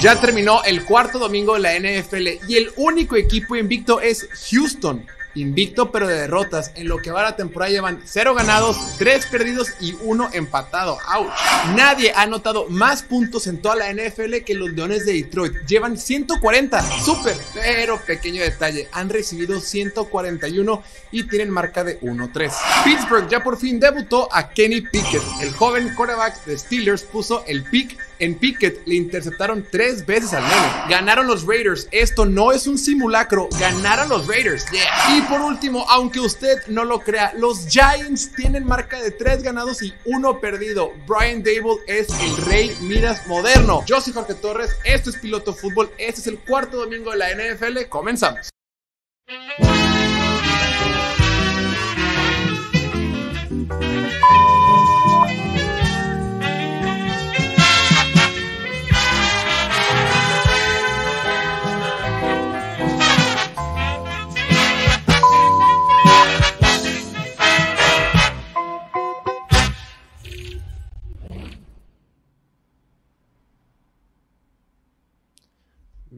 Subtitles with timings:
[0.00, 5.04] Ya terminó el cuarto domingo de la NFL y el único equipo invicto es Houston.
[5.34, 6.72] Invicto pero de derrotas.
[6.74, 10.98] En lo que va la temporada llevan 0 ganados, 3 perdidos y 1 empatado.
[11.06, 11.30] ¡Auch!
[11.76, 15.52] Nadie ha anotado más puntos en toda la NFL que los Leones de Detroit.
[15.66, 16.82] Llevan 140.
[17.04, 18.88] Súper, pero pequeño detalle.
[18.92, 20.82] Han recibido 141
[21.12, 22.52] y tienen marca de 1-3.
[22.84, 25.22] Pittsburgh ya por fin debutó a Kenny Pickett.
[25.42, 28.86] El joven quarterback de Steelers puso el pick en Pickett.
[28.86, 30.72] Le interceptaron 3 veces al nene.
[30.88, 31.88] Ganaron los Raiders.
[31.90, 33.48] Esto no es un simulacro.
[33.58, 34.64] Ganaron los Raiders.
[34.70, 35.16] Yeah.
[35.16, 39.82] Y por último, aunque usted no lo crea, los Giants tienen marca de 3 ganados
[39.82, 40.92] y 1 perdido.
[41.06, 43.84] Brian Dable es el rey Midas moderno.
[43.86, 44.70] Yo soy Jorge Torres.
[44.84, 45.90] Esto es Piloto Fútbol.
[45.98, 47.88] Este es el cuarto domingo de la NFL.
[47.88, 48.50] Comenzamos.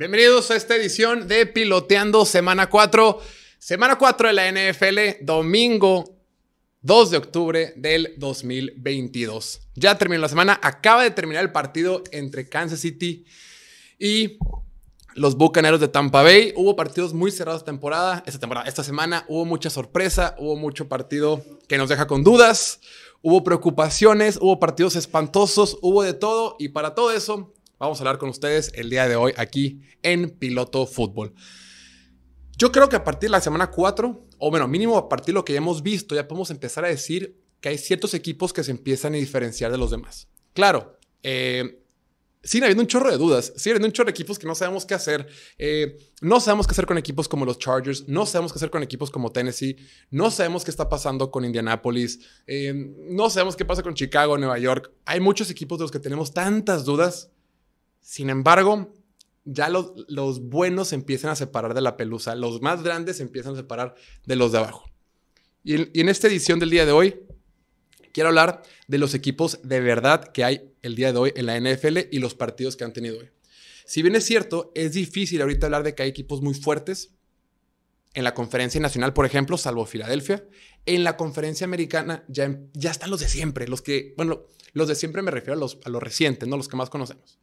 [0.02, 3.20] Bienvenidos a esta edición de Piloteando Semana 4.
[3.60, 6.18] Semana 4 de la NFL, domingo
[6.80, 9.60] 2 de octubre del 2022.
[9.76, 13.24] Ya terminó la semana, acaba de terminar el partido entre Kansas City
[13.96, 14.38] y
[15.14, 16.52] los Bucaneros de Tampa Bay.
[16.56, 20.88] Hubo partidos muy cerrados esta temporada, esta temporada, esta semana hubo mucha sorpresa, hubo mucho
[20.88, 22.80] partido que nos deja con dudas,
[23.20, 27.52] hubo preocupaciones, hubo partidos espantosos, hubo de todo y para todo eso
[27.86, 31.34] vamos a hablar con ustedes el día de hoy aquí en Piloto Fútbol.
[32.56, 35.32] Yo creo que a partir de la semana 4, o bueno, mínimo a partir de
[35.32, 38.62] lo que ya hemos visto, ya podemos empezar a decir que hay ciertos equipos que
[38.62, 40.28] se empiezan a diferenciar de los demás.
[40.52, 41.82] Claro, eh,
[42.44, 44.94] habiendo un chorro de dudas, sigue habiendo un chorro de equipos que no sabemos qué
[44.94, 45.26] hacer.
[45.58, 48.84] Eh, no sabemos qué hacer con equipos como los Chargers, no sabemos qué hacer con
[48.84, 49.76] equipos como Tennessee,
[50.10, 52.72] no sabemos qué está pasando con Indianapolis, eh,
[53.10, 54.92] no sabemos qué pasa con Chicago, Nueva York.
[55.04, 57.32] Hay muchos equipos de los que tenemos tantas dudas
[58.02, 58.92] sin embargo,
[59.44, 63.56] ya los, los buenos empiezan a separar de la pelusa, los más grandes empiezan a
[63.56, 63.94] separar
[64.26, 64.84] de los de abajo.
[65.64, 67.22] Y en, y en esta edición del día de hoy,
[68.12, 71.58] quiero hablar de los equipos de verdad que hay el día de hoy en la
[71.58, 73.30] NFL y los partidos que han tenido hoy.
[73.84, 77.14] Si bien es cierto, es difícil ahorita hablar de que hay equipos muy fuertes.
[78.14, 80.46] En la conferencia nacional, por ejemplo, salvo Filadelfia.
[80.84, 84.94] En la conferencia americana ya, ya están los de siempre, los que, bueno, los de
[84.94, 87.38] siempre me refiero a los, a los recientes, no los que más conocemos.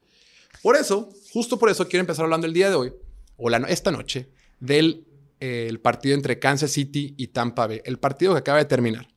[0.61, 2.93] Por eso, justo por eso quiero empezar hablando el día de hoy,
[3.37, 5.07] o la, esta noche, del
[5.39, 9.07] eh, partido entre Kansas City y Tampa Bay, el partido que acaba de terminar.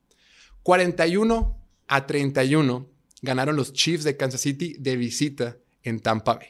[0.63, 1.59] 41
[1.89, 2.89] a 31
[3.23, 6.49] ganaron los Chiefs de Kansas City de visita en Tampa Bay.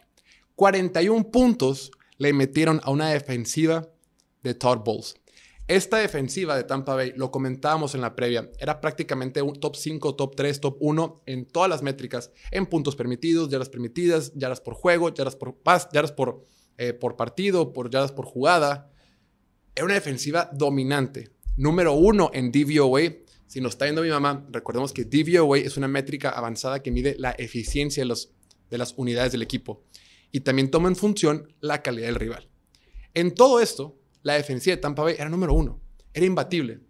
[0.57, 3.89] 41 puntos le metieron a una defensiva
[4.43, 5.17] de Todd Bowles.
[5.69, 10.17] Esta defensiva de Tampa Bay, lo comentábamos en la previa, era prácticamente un top 5,
[10.17, 14.75] top 3, top 1 en todas las métricas, en puntos permitidos, yardas permitidas, yardas por
[14.75, 16.45] juego, yardas por pas, yardas por,
[16.79, 18.91] eh, por partido, por yardas por jugada.
[19.75, 21.31] Era una defensiva dominante.
[21.57, 23.01] Número uno en DVOA.
[23.47, 27.15] Si nos está viendo mi mamá, recordemos que DVOA es una métrica avanzada que mide
[27.19, 28.33] la eficiencia de, los,
[28.69, 29.85] de las unidades del equipo
[30.33, 32.49] y también toma en función la calidad del rival.
[33.15, 35.81] En todo esto, la defensiva de Tampa Bay era número uno,
[36.13, 36.81] era imbatible.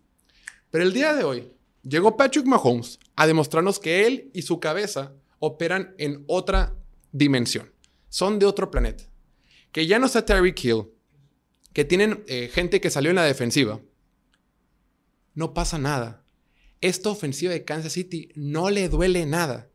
[0.70, 5.12] Pero el día de hoy llegó Patrick Mahomes a demostrarnos que él y su cabeza
[5.38, 6.74] operan en otra
[7.10, 7.72] dimensión,
[8.08, 9.04] son de otro planeta.
[9.70, 10.84] Que ya no está Terry Hill,
[11.72, 13.80] que tienen eh, gente que salió en la defensiva.
[15.34, 16.24] No pasa nada.
[16.80, 19.70] Esta ofensiva de Kansas City no le duele nada.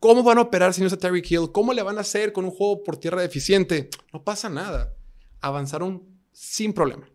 [0.00, 1.50] ¿Cómo van a operar si no está Terry Hill?
[1.50, 3.88] ¿Cómo le van a hacer con un juego por tierra deficiente?
[4.12, 4.94] No pasa nada.
[5.40, 7.08] Avanzaron sin problema.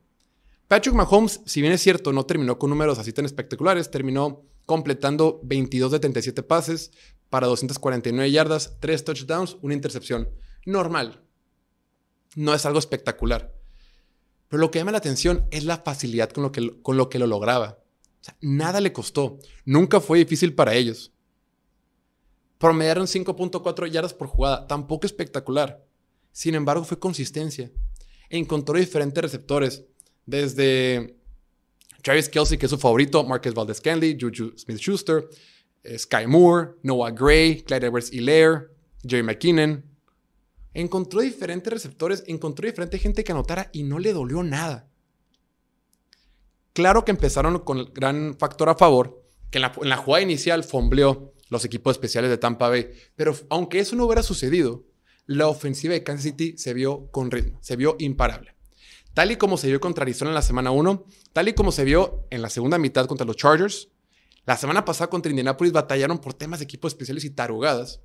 [0.67, 5.39] Patrick Mahomes, si bien es cierto, no terminó con números así tan espectaculares, terminó completando
[5.43, 6.91] 22 de 37 pases
[7.29, 10.29] para 249 yardas, 3 touchdowns, una intercepción.
[10.65, 11.23] Normal.
[12.35, 13.53] No es algo espectacular.
[14.47, 17.19] Pero lo que llama la atención es la facilidad con lo que, con lo, que
[17.19, 17.79] lo lograba.
[18.41, 19.39] Nada le costó.
[19.65, 21.11] Nunca fue difícil para ellos.
[22.57, 24.67] Promediaron 5.4 yardas por jugada.
[24.67, 25.83] Tampoco espectacular.
[26.31, 27.71] Sin embargo, fue consistencia
[28.29, 29.83] encontró diferentes receptores,
[30.25, 31.17] desde
[32.03, 35.27] Travis Kelsey, que es su favorito, Marcus Valdez Candy, Juju Smith Schuster,
[35.83, 38.67] eh, Sky Moore, Noah Gray, Clyde Edwards Hilaire,
[39.03, 39.83] Jerry McKinnon.
[40.73, 44.87] Encontró diferentes receptores, encontró diferente gente que anotara y no le dolió nada.
[46.73, 50.21] Claro que empezaron con el gran factor a favor, que en la, en la jugada
[50.21, 54.85] inicial fombleó los equipos especiales de Tampa Bay, pero aunque eso no hubiera sucedido,
[55.29, 58.55] la ofensiva de Kansas City se vio con ritmo, se vio imparable.
[59.13, 61.83] Tal y como se vio contra Arizona en la semana 1, tal y como se
[61.83, 63.89] vio en la segunda mitad contra los Chargers,
[64.47, 68.01] la semana pasada contra Indianapolis batallaron por temas de equipos especiales y tarugadas.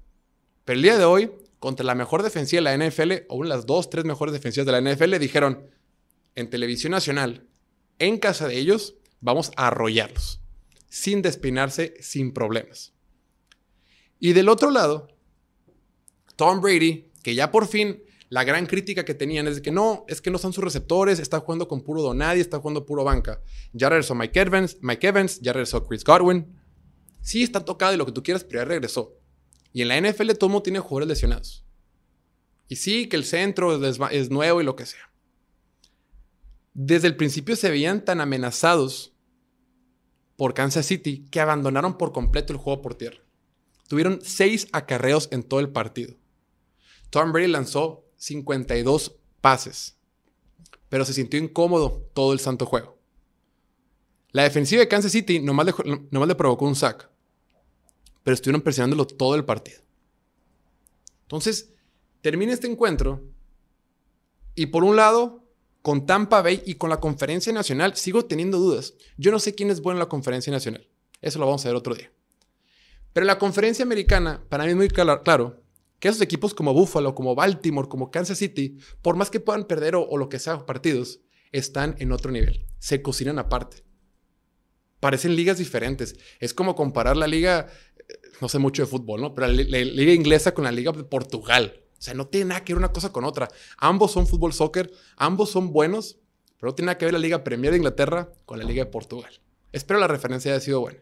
[0.67, 3.57] Pero el día de hoy, contra la mejor defensiva de la NFL, o una de
[3.57, 5.71] las dos, tres mejores defensivas de la NFL, dijeron
[6.35, 7.49] en televisión nacional,
[7.99, 10.43] en casa de ellos, vamos a arrollarlos,
[10.91, 12.93] sin despeinarse, sin problemas.
[14.21, 15.09] Y del otro lado,
[16.37, 20.05] Tom Brady, que ya por fin la gran crítica que tenían es de que no,
[20.09, 23.41] es que no son sus receptores, está jugando con puro donadie, está jugando puro banca.
[23.73, 26.55] Ya regresó Mike Evans, Mike Evans, ya regresó Chris Godwin.
[27.23, 29.17] Sí, está tocado y lo que tú quieras, pero ya regresó.
[29.73, 31.65] Y en la NFL todo tiene jugadores lesionados.
[32.69, 35.11] Y sí, que el centro es nuevo y lo que sea.
[36.75, 39.15] Desde el principio se veían tan amenazados
[40.37, 43.21] por Kansas City que abandonaron por completo el juego por tierra.
[43.89, 46.17] Tuvieron seis acarreos en todo el partido.
[47.11, 49.97] Tom Brady lanzó 52 pases,
[50.89, 52.99] pero se sintió incómodo todo el santo juego.
[54.31, 57.09] La defensiva de Kansas City nomás le, le provocó un sack,
[58.23, 59.81] pero estuvieron presionándolo todo el partido.
[61.23, 61.71] Entonces,
[62.21, 63.23] termina este encuentro
[64.55, 65.45] y por un lado,
[65.83, 68.95] con Tampa Bay y con la conferencia nacional, sigo teniendo dudas.
[69.17, 70.89] Yo no sé quién es bueno en la conferencia nacional.
[71.21, 72.11] Eso lo vamos a ver otro día.
[73.13, 75.63] Pero la conferencia americana, para mí es muy claro
[75.99, 79.95] que esos equipos como Buffalo, como Baltimore, como Kansas City, por más que puedan perder
[79.97, 81.21] o, lo que sea partidos,
[81.53, 82.67] están en otro nivel.
[82.79, 83.85] Se cocinan aparte.
[85.01, 86.17] Parecen ligas diferentes.
[86.41, 88.03] Es como comparar la liga, eh,
[88.41, 89.35] no sé mucho de fútbol, ¿no?
[89.35, 91.81] Pero la, liga inglesa con la liga de Portugal.
[91.99, 93.49] O sea, no tiene nada que ver una cosa con otra.
[93.79, 96.19] Ambos son fútbol soccer, ambos son buenos,
[96.59, 98.91] pero no tiene nada que ver la Liga Premier de Inglaterra con la Liga de
[98.91, 99.41] Portugal.
[99.73, 101.01] Espero la referencia haya sido buena.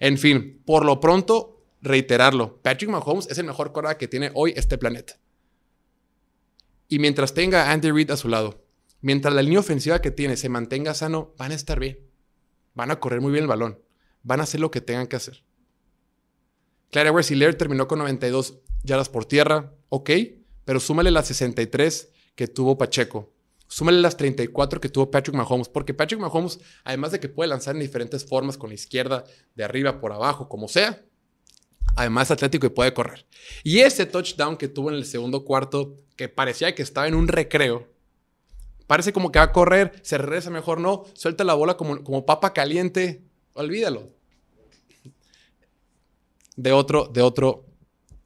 [0.00, 1.51] En fin, por lo pronto,
[1.82, 5.18] reiterarlo, Patrick Mahomes es el mejor quarterback que tiene hoy este planeta.
[6.88, 8.64] Y mientras tenga a Andy Reid a su lado,
[9.00, 11.98] mientras la línea ofensiva que tiene se mantenga sano, van a estar bien.
[12.74, 13.82] Van a correr muy bien el balón.
[14.22, 15.44] Van a hacer lo que tengan que hacer.
[16.90, 20.10] Edwards Hiller terminó con 92 yardas por tierra, ok,
[20.64, 23.32] pero súmale las 63 que tuvo Pacheco.
[23.66, 27.74] Súmale las 34 que tuvo Patrick Mahomes, porque Patrick Mahomes, además de que puede lanzar
[27.74, 29.24] en diferentes formas, con la izquierda,
[29.54, 31.02] de arriba, por abajo, como sea,
[31.96, 33.26] además atlético y puede correr.
[33.62, 37.28] Y ese touchdown que tuvo en el segundo cuarto, que parecía que estaba en un
[37.28, 37.88] recreo,
[38.86, 42.26] parece como que va a correr, se regresa mejor, no, suelta la bola como, como
[42.26, 43.22] papa caliente,
[43.54, 44.10] olvídalo.
[46.56, 47.64] De otro, de otro,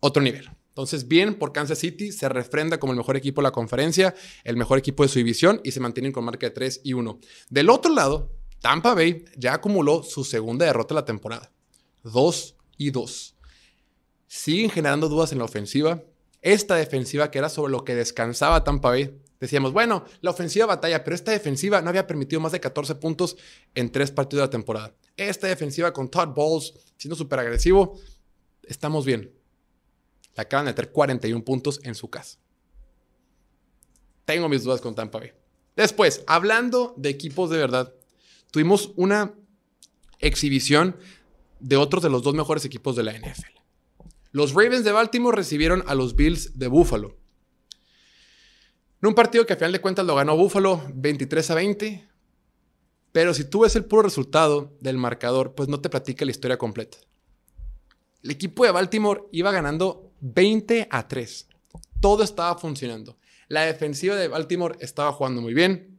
[0.01, 0.51] otro nivel.
[0.69, 4.15] Entonces, bien por Kansas City, se refrenda como el mejor equipo de la conferencia,
[4.45, 7.19] el mejor equipo de su división y se mantienen con marca de 3 y 1.
[7.49, 11.51] Del otro lado, Tampa Bay ya acumuló su segunda derrota de la temporada.
[12.03, 13.36] 2 y 2
[14.27, 16.03] siguen generando dudas en la ofensiva.
[16.43, 19.19] Esta defensiva que era sobre lo que descansaba Tampa Bay.
[19.41, 23.37] Decíamos, bueno, la ofensiva batalla, pero esta defensiva no había permitido más de 14 puntos
[23.75, 24.95] en tres partidos de la temporada.
[25.17, 27.99] Esta defensiva con Todd Bowles siendo súper agresivo,
[28.63, 29.33] estamos bien.
[30.35, 32.39] Le acaban de meter 41 puntos en su casa.
[34.25, 35.33] Tengo mis dudas con Tampa Bay.
[35.77, 37.95] Después, hablando de equipos de verdad,
[38.51, 39.35] tuvimos una
[40.19, 40.97] exhibición
[41.61, 43.56] de otros de los dos mejores equipos de la NFL.
[44.37, 47.17] Los Ravens de Baltimore recibieron a los Bills de Buffalo.
[49.01, 52.09] En un partido que a final de cuentas lo ganó Buffalo 23 a 20.
[53.13, 56.59] Pero si tú ves el puro resultado del marcador, pues no te platica la historia
[56.59, 56.99] completa.
[58.23, 61.49] El equipo de Baltimore iba ganando 20 a 3.
[62.03, 63.17] Todo estaba funcionando.
[63.49, 65.96] La defensiva de Baltimore estaba jugando muy bien.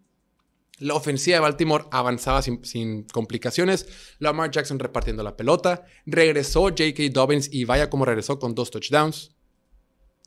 [0.80, 3.88] La ofensiva de Baltimore avanzaba sin, complicaciones.
[4.20, 5.86] Lamar Jackson repartiendo la pelota.
[6.06, 7.04] Regresó J.K.
[7.12, 9.32] Dobbins y vaya como regresó con dos touchdowns.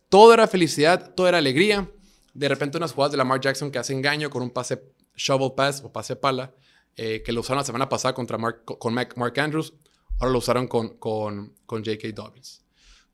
[0.08, 1.88] Todo era felicidad, todo era alegría.
[2.34, 4.82] De repente unas jugadas de Lamar Jackson que hace engaño con un pase
[5.14, 6.52] shovel pass o pase pala,
[6.96, 9.74] eh, que lo usaron la semana pasada contra Mark, con Mark Andrews,
[10.18, 12.08] ahora lo usaron con, con, con J.K.
[12.12, 12.64] Dobbins.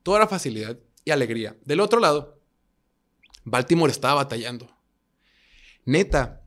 [0.03, 1.57] Todo era facilidad y alegría.
[1.65, 2.41] Del otro lado,
[3.45, 4.69] Baltimore estaba batallando.
[5.85, 6.46] Neta,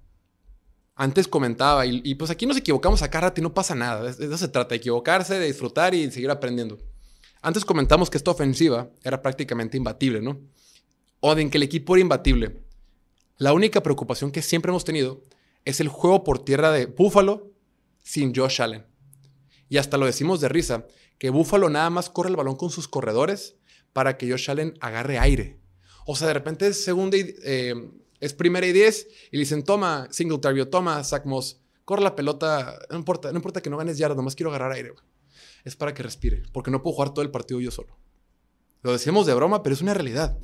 [1.01, 4.03] antes comentaba, y, pues aquí nos equivocamos a rato y no pasa nada.
[4.03, 6.77] De eso se trata, de equivocarse, de disfrutar y seguir aprendiendo.
[7.41, 10.41] Antes comentamos que esta ofensiva era prácticamente imbatible, ¿no?
[11.21, 12.65] O de en que el equipo era imbatible.
[13.37, 15.23] La única preocupación que siempre hemos tenido
[15.63, 17.53] es el juego por tierra de Buffalo
[18.03, 18.85] sin Josh Allen.
[19.69, 20.85] Y hasta lo decimos de risa,
[21.17, 23.55] que Buffalo nada más corre el balón con sus corredores
[23.93, 25.61] para que Josh Allen agarre aire.
[26.05, 27.89] O sea, de repente es segunda y, eh,
[28.19, 32.77] es primera y 10 y le dicen, toma, Singletary toma, Zach Moss, corre la pelota,
[32.89, 34.93] no importa, no importa que no ganes yardas, nomás quiero agarrar aire.
[35.63, 37.97] Es para que respire, porque no puedo jugar todo el partido yo solo.
[38.81, 40.38] Lo decimos de broma, pero es una realidad.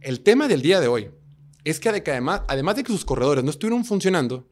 [0.00, 1.10] El tema del día de hoy
[1.64, 4.48] es que además, además de que sus corredores no estuvieron funcionando,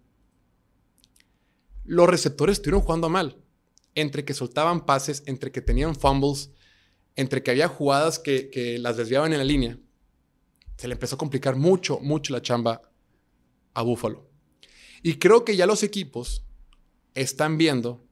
[1.84, 3.36] los receptores estuvieron jugando mal.
[3.96, 6.50] Entre que soltaban pases, entre que tenían fumbles,
[7.16, 9.78] entre que había jugadas que las desviaban en la línea.
[10.80, 12.80] Se le empezó a complicar mucho, mucho la chamba
[13.74, 14.30] a Buffalo.
[15.02, 16.46] Y creo que ya los equipos
[17.12, 18.08] están viendo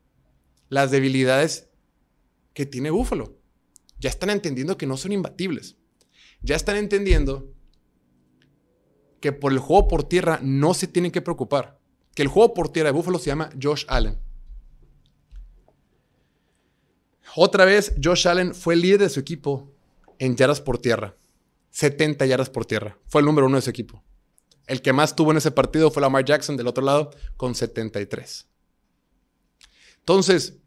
[0.68, 1.70] las debilidades
[2.52, 3.38] que tiene Buffalo.
[3.98, 5.78] Ya están entendiendo que no son imbatibles.
[6.42, 7.50] Ya están entendiendo
[9.22, 11.80] que por el juego por tierra no se tienen que preocupar.
[12.14, 14.18] Que el juego por tierra de Buffalo se llama Josh Allen.
[17.34, 19.72] Otra vez, Josh Allen fue el líder de su equipo
[20.18, 21.16] en yardas por tierra.
[21.78, 22.98] 70 yardas por tierra.
[23.06, 24.02] Fue el número uno de su equipo.
[24.66, 28.48] El que más tuvo en ese partido fue Lamar Jackson del otro lado con 73.
[30.00, 30.58] Entonces,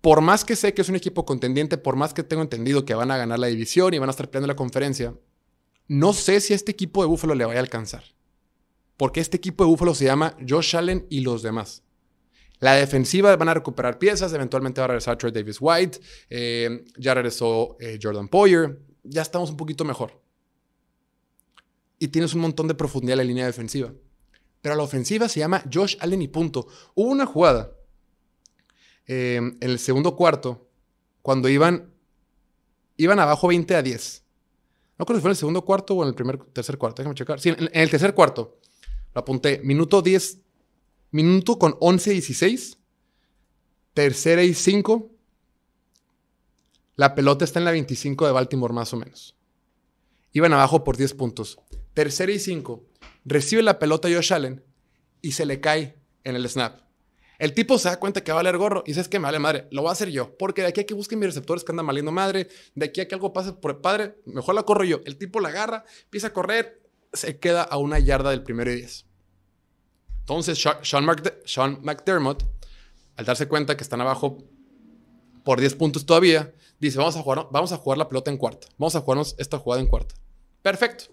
[0.00, 2.94] por más que sé que es un equipo contendiente, por más que tengo entendido que
[2.94, 5.14] van a ganar la división y van a estar peleando la conferencia,
[5.86, 8.04] no sé si a este equipo de Búfalo le vaya a alcanzar.
[8.96, 11.82] Porque este equipo de Búfalo se llama Josh Allen y los demás.
[12.62, 15.98] La defensiva van a recuperar piezas, eventualmente va a regresar Troy Davis White,
[16.30, 20.22] eh, ya regresó eh, Jordan Poyer, ya estamos un poquito mejor.
[21.98, 23.92] Y tienes un montón de profundidad en la línea defensiva.
[24.60, 26.68] Pero la ofensiva se llama Josh Allen y punto.
[26.94, 27.72] Hubo una jugada
[29.08, 30.70] eh, en el segundo cuarto,
[31.20, 31.92] cuando iban,
[32.96, 34.24] iban abajo 20 a 10.
[35.00, 37.02] No creo si fue en el segundo cuarto o en el primer, tercer cuarto.
[37.02, 37.40] Déjame checar.
[37.40, 38.60] Sí, en, el tercer cuarto.
[39.12, 39.60] Lo apunté.
[39.64, 40.42] Minuto 10.
[41.12, 42.78] Minuto con 11 y 16.
[43.92, 45.10] Tercera y 5.
[46.96, 49.36] La pelota está en la 25 de Baltimore, más o menos.
[50.32, 51.58] Iban abajo por 10 puntos.
[51.92, 52.82] Tercera y 5.
[53.26, 54.64] Recibe la pelota Josh Allen
[55.20, 56.80] y se le cae en el snap.
[57.38, 59.24] El tipo se da cuenta que va a valer gorro y dice, es que me
[59.24, 60.34] vale madre, lo voy a hacer yo.
[60.38, 63.08] Porque de aquí a que busquen mis receptores que andan maliendo madre, de aquí a
[63.08, 65.00] que algo pase por el padre, mejor la corro yo.
[65.04, 66.80] El tipo la agarra, empieza a correr,
[67.12, 69.04] se queda a una yarda del primero y diez.
[70.22, 71.04] Entonces Sean,
[71.82, 72.44] McDermott,
[73.16, 74.38] al darse cuenta que están abajo
[75.44, 78.68] por 10 puntos todavía, dice, vamos a, jugar, vamos a jugar la pelota en cuarta.
[78.78, 80.14] Vamos a jugarnos esta jugada en cuarta.
[80.62, 81.04] Perfecto.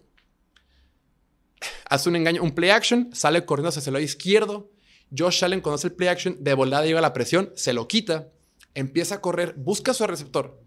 [1.89, 4.69] Hace un engaño, un play action, sale corriendo hacia el lado izquierdo,
[5.15, 8.29] Josh Allen cuando hace el play action, de volada llega la presión, se lo quita,
[8.75, 10.61] empieza a correr, busca a su receptor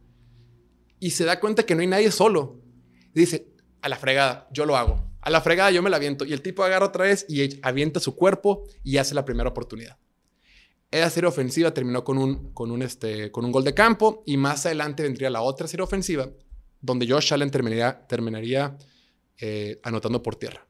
[0.99, 2.61] y se da cuenta que no hay nadie solo.
[3.13, 3.49] dice,
[3.81, 5.12] a la fregada, yo lo hago.
[5.23, 6.25] A la fregada yo me la aviento.
[6.25, 9.97] Y el tipo agarra otra vez y avienta su cuerpo y hace la primera oportunidad.
[10.91, 14.37] Esa serie ofensiva terminó con un, con un, este, con un gol de campo y
[14.37, 16.29] más adelante vendría la otra serie ofensiva
[16.83, 18.77] donde Josh Allen terminaría, terminaría
[19.39, 20.67] eh, anotando por tierra.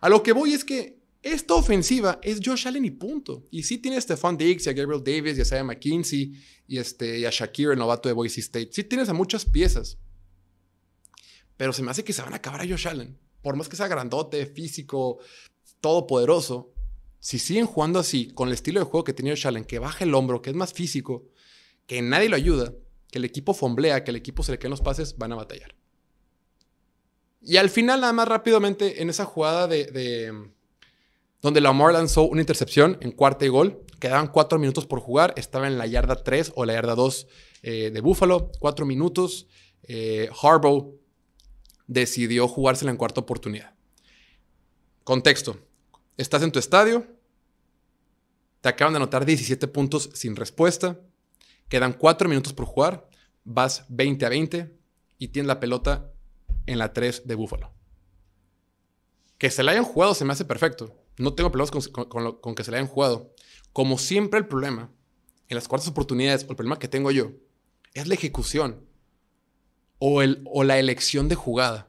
[0.00, 3.44] A lo que voy es que esta ofensiva es Josh Allen y punto.
[3.50, 6.34] Y sí tiene a Stephon Diggs y a Gabriel Davis y a Isaiah McKinsey
[6.68, 8.68] y, este, y a Shakir, el novato de Boise State.
[8.72, 9.98] Sí tienes a muchas piezas.
[11.56, 13.18] Pero se me hace que se van a acabar a Josh Allen.
[13.44, 15.18] Por más que sea grandote, físico,
[15.80, 16.72] todopoderoso.
[17.20, 20.02] Si siguen jugando así, con el estilo de juego que tiene Josh Allen, que baja
[20.02, 21.26] el hombro, que es más físico,
[21.86, 22.72] que nadie lo ayuda,
[23.12, 25.76] que el equipo fomblea, que el equipo se le caen los pases, van a batallar.
[27.40, 30.32] Y al final, nada más rápidamente, en esa jugada de
[31.44, 33.84] donde Lamar lanzó una intercepción en cuarta y gol.
[34.00, 35.34] Quedaban cuatro minutos por jugar.
[35.36, 37.26] Estaba en la yarda 3 o la yarda 2
[37.62, 38.50] eh, de Buffalo.
[38.60, 39.46] Cuatro minutos.
[39.82, 40.94] Eh, Harbaugh
[41.86, 43.74] decidió jugársela en cuarta oportunidad.
[45.04, 45.58] Contexto.
[46.16, 47.06] Estás en tu estadio.
[48.60, 51.00] Te acaban de anotar 17 puntos sin respuesta.
[51.68, 53.08] Quedan cuatro minutos por jugar.
[53.44, 54.78] Vas 20 a 20
[55.18, 56.10] y tienes la pelota
[56.66, 57.72] en la 3 de Buffalo.
[59.38, 61.04] Que se la hayan jugado se me hace perfecto.
[61.18, 63.34] No tengo problemas con, que se le hayan jugado.
[63.72, 64.90] Como siempre, el problema
[65.48, 67.32] en las cuartas oportunidades, o el problema que tengo yo,
[67.92, 68.86] es la ejecución
[69.98, 71.88] o, la elección de jugada.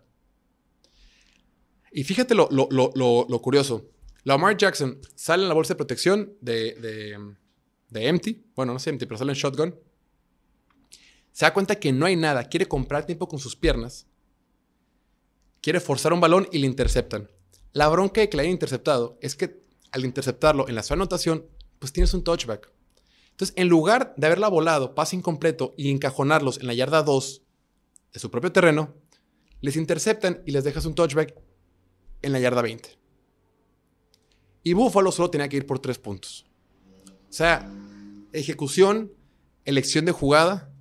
[1.91, 3.89] Y fíjate lo, curioso.
[4.23, 7.17] Lamar Jackson sale en la bolsa de protección de,
[7.93, 8.45] Empty.
[8.55, 9.75] Bueno, no sé Empty, pero sale en Shotgun.
[11.31, 12.45] Se da cuenta que no hay nada.
[12.45, 14.07] Quiere comprar tiempo con sus piernas.
[15.61, 17.29] Quiere forzar un balón y le interceptan.
[17.73, 21.45] La bronca de que le hayan interceptado es que al interceptarlo en la su anotación,
[21.79, 22.71] pues tienes un touchback.
[23.31, 27.44] Entonces, en lugar de haberla volado, pase incompleto y encajonarlos en la yarda 2
[28.15, 28.95] de su propio terreno,
[29.59, 31.35] les interceptan y les dejas un touchback
[32.21, 32.97] en la yarda 20.
[34.63, 36.45] Y Buffalo solo tenía que ir por 3 puntos.
[37.29, 37.69] O sea,
[38.31, 39.11] ejecución,
[39.65, 40.71] elección de jugada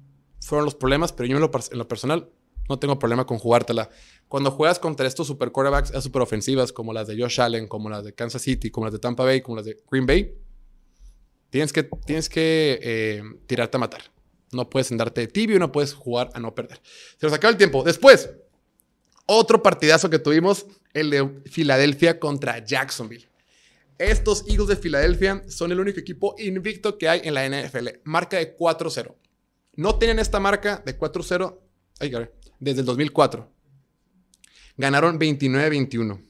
[0.40, 2.30] fueron los problemas, pero yo en lo, personal
[2.68, 3.90] no tengo problema con jugártela.
[4.28, 8.04] Cuando juegas contra estos super quarterbacks super ofensivas, como las de Josh Allen, como las
[8.04, 10.38] de Kansas City, como las de Tampa Bay, como las de Green Bay,
[11.50, 14.13] tienes que, tienes que eh, tirarte a matar.
[14.54, 16.80] No puedes andarte de tibio, no puedes jugar a no perder.
[17.18, 17.82] Se nos acaba el tiempo.
[17.82, 18.30] Después,
[19.26, 23.28] otro partidazo que tuvimos, el de Filadelfia contra Jacksonville.
[23.98, 27.88] Estos Eagles de Filadelfia son el único equipo invicto que hay en la NFL.
[28.04, 29.14] Marca de 4-0.
[29.76, 31.58] No tienen esta marca de 4-0
[32.58, 33.50] desde el 2004.
[34.76, 36.20] Ganaron 29-21.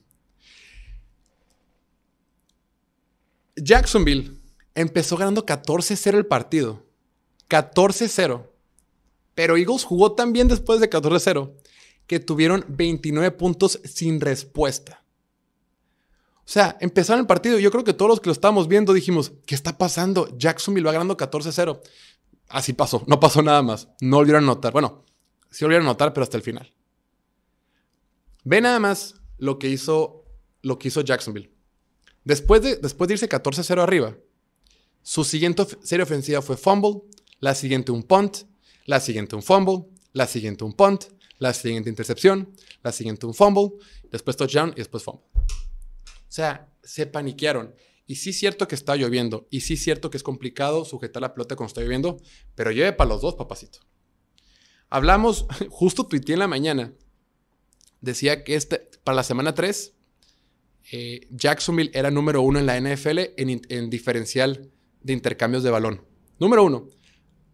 [3.57, 4.33] Jacksonville
[4.75, 6.85] empezó ganando 14-0 el partido.
[7.49, 8.47] 14-0.
[9.35, 11.53] Pero Eagles jugó tan bien después de 14-0
[12.07, 15.05] que tuvieron 29 puntos sin respuesta.
[16.47, 17.59] O sea, empezaron el partido.
[17.59, 20.29] Yo creo que todos los que lo estábamos viendo dijimos, ¿qué está pasando?
[20.37, 21.81] Jacksonville va ganando 14-0.
[22.49, 23.89] Así pasó, no pasó nada más.
[24.01, 24.73] No volvieron a anotar.
[24.73, 25.05] Bueno,
[25.51, 26.73] sí volvieron a anotar, pero hasta el final.
[28.45, 30.25] Ve nada más lo que hizo,
[30.61, 31.51] lo que hizo Jacksonville.
[32.25, 34.17] Después de, después de irse 14-0 arriba,
[35.03, 37.03] su siguiente serie ofensiva fue fumble,
[37.45, 38.39] la siguiente un punt,
[38.87, 39.85] la siguiente un fumble,
[40.15, 41.05] la siguiente un punt,
[41.39, 43.73] la siguiente intercepción, la siguiente un fumble,
[44.11, 45.27] después touchdown y después fumble.
[45.35, 47.75] O sea, se paniquearon.
[48.07, 49.47] Y sí es cierto que está lloviendo.
[49.51, 52.17] Y sí es cierto que es complicado sujetar la pelota cuando está lloviendo.
[52.55, 53.81] Pero llueve para los dos, papacito.
[54.89, 56.95] Hablamos, justo tuiteé en la mañana.
[58.01, 59.93] Decía que este, para la semana 3,
[60.93, 64.71] eh, Jacksonville era número uno en la NFL en, diferencial
[65.03, 66.07] de intercambios de balón.
[66.39, 66.89] Número uno.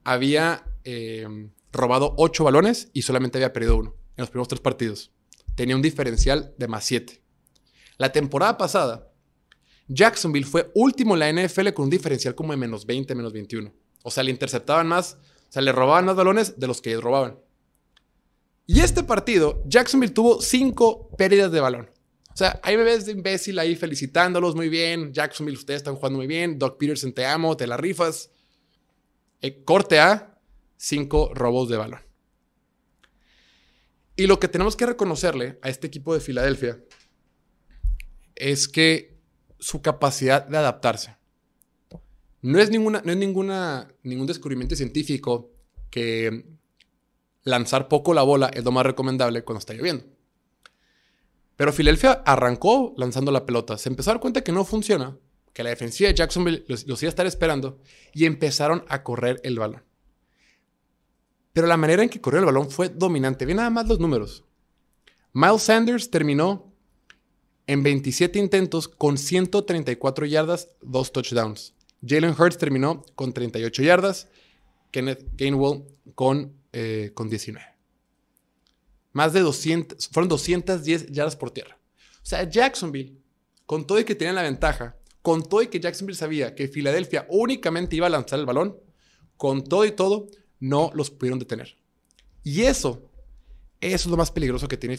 [0.05, 1.27] Había eh,
[1.73, 5.13] robado ocho balones y solamente había perdido uno en los primeros tres partidos.
[5.55, 7.23] Tenía un diferencial de más siete.
[7.99, 9.13] La temporada pasada,
[9.89, 13.73] Jacksonville fue último en la NFL con un diferencial como de menos 20, menos 21.
[14.03, 17.03] O sea, le interceptaban más, o sea, le robaban más balones de los que ellos
[17.03, 17.39] robaban.
[18.67, 21.91] Y este partido, Jacksonville tuvo cinco pérdidas de balón.
[22.33, 25.13] O sea, hay bebés de imbécil ahí felicitándolos muy bien.
[25.13, 26.59] Jacksonville, ustedes están jugando muy bien.
[26.59, 28.31] Doc Peterson, te amo, te la rifas.
[29.41, 30.39] Eh, corte A,
[30.77, 32.01] cinco robos de balón.
[34.17, 36.83] Y lo que tenemos que reconocerle a este equipo de Filadelfia
[38.35, 39.19] es que
[39.59, 41.17] su capacidad de adaptarse.
[42.43, 45.51] No es, ninguna, no es ningún descubrimiento científico
[45.91, 46.47] que
[47.43, 50.05] lanzar poco la bola es lo más recomendable cuando está lloviendo.
[51.57, 53.77] Pero Filadelfia arrancó lanzando la pelota.
[53.77, 55.19] Se empezó a dar cuenta que no funciona,
[55.53, 57.81] que la defensiva de Jacksonville los, iba a estar esperando
[58.13, 59.83] y empezaron a correr el balón.
[61.53, 63.45] Pero la manera en que corrió el balón fue dominante.
[63.45, 64.45] Ve nada más los números.
[65.33, 66.73] Miles Sanders terminó
[67.67, 71.75] en 27 intentos con 134 yardas, dos touchdowns.
[72.07, 74.29] Jalen Hurts terminó con 38 yardas.
[74.91, 75.85] Kenneth Gainwell
[76.15, 77.67] con, eh, con 19.
[79.13, 81.79] Más de 200, fueron 210 yardas por tierra.
[82.23, 83.19] O sea, Jacksonville,
[83.67, 87.27] con todo y que tenían la ventaja, con todo y que Jacksonville sabía que Filadelfia
[87.29, 88.79] únicamente iba a lanzar el balón,
[89.37, 90.29] con todo y todo,
[90.59, 91.77] no los pudieron detener.
[92.43, 93.11] Y eso,
[93.81, 94.99] eso es lo más peligroso que tiene.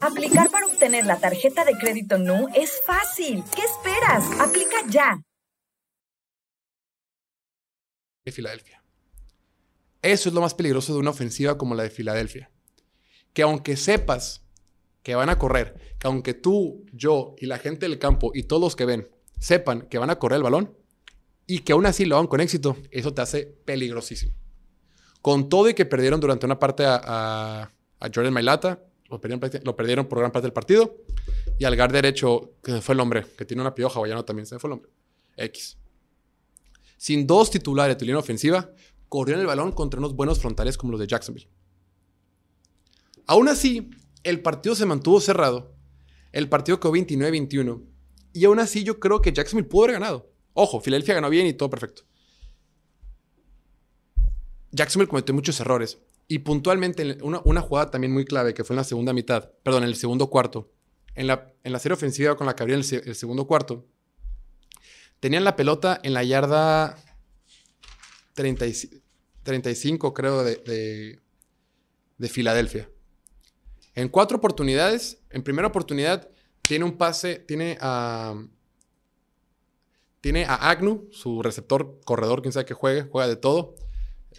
[0.00, 3.42] Aplicar para obtener la tarjeta de crédito NU es fácil.
[3.54, 4.24] ¿Qué esperas?
[4.40, 5.20] Aplica ya.
[8.24, 8.82] De Filadelfia.
[10.02, 12.50] Eso es lo más peligroso de una ofensiva como la de Filadelfia.
[13.32, 14.45] Que aunque sepas
[15.06, 18.60] que van a correr, que aunque tú, yo y la gente del campo y todos
[18.60, 20.74] los que ven sepan que van a correr el balón
[21.46, 24.34] y que aún así lo hagan con éxito, eso te hace peligrosísimo.
[25.22, 27.70] Con todo y que perdieron durante una parte a,
[28.12, 29.20] Jordan Mailata, lo
[29.76, 30.96] perdieron, por gran parte del partido,
[31.56, 34.58] y al guard derecho, que fue el hombre, que tiene una pioja hawaiano también, se
[34.58, 34.90] fue el hombre,
[35.36, 35.78] X.
[36.96, 38.72] Sin dos titulares de línea ofensiva,
[39.08, 41.48] corrieron el balón contra unos buenos frontales como los de Jacksonville.
[43.28, 43.88] Aún así,
[44.26, 45.74] el partido se mantuvo cerrado.
[46.32, 47.82] El partido quedó 29-21.
[48.32, 50.30] Y aún así, yo creo que Jacksonville pudo haber ganado.
[50.52, 52.02] Ojo, Filadelfia ganó bien y todo perfecto.
[54.72, 55.98] Jacksonville cometió muchos errores.
[56.28, 59.90] Y puntualmente, una, jugada también muy clave que fue en la segunda mitad, perdón, en
[59.90, 60.72] el segundo cuarto.
[61.14, 63.86] En la, en la serie ofensiva con la que abrieron el, segundo cuarto,
[65.20, 66.98] tenían la pelota en la yarda
[68.34, 71.20] 35, creo, de,
[72.18, 72.90] de, Filadelfia.
[73.96, 76.28] En cuatro oportunidades, en primera oportunidad,
[76.60, 78.34] tiene un pase, tiene a.
[80.20, 83.74] tiene a Agnew, su receptor, corredor, quien sabe que juegue, juega de todo,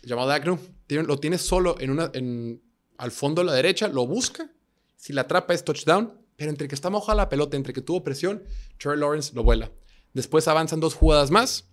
[0.03, 0.59] llamado Agnew.
[0.87, 2.61] lo tiene solo en una, en,
[2.99, 4.51] al fondo de la derecha, lo busca.
[4.95, 8.03] Si la atrapa es touchdown, pero entre que está mojada la pelota, entre que tuvo
[8.03, 8.43] presión,
[8.77, 9.71] Trey Lawrence lo vuela.
[10.13, 11.71] Después avanzan dos jugadas más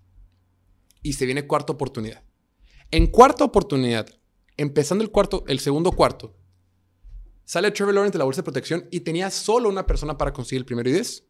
[1.02, 2.22] y se viene cuarta oportunidad.
[2.90, 4.08] En cuarta oportunidad,
[4.56, 6.34] empezando el cuarto, el segundo cuarto,
[7.44, 10.60] sale Trevor Lawrence de la bolsa de protección y tenía solo una persona para conseguir
[10.60, 11.24] el primero y diez.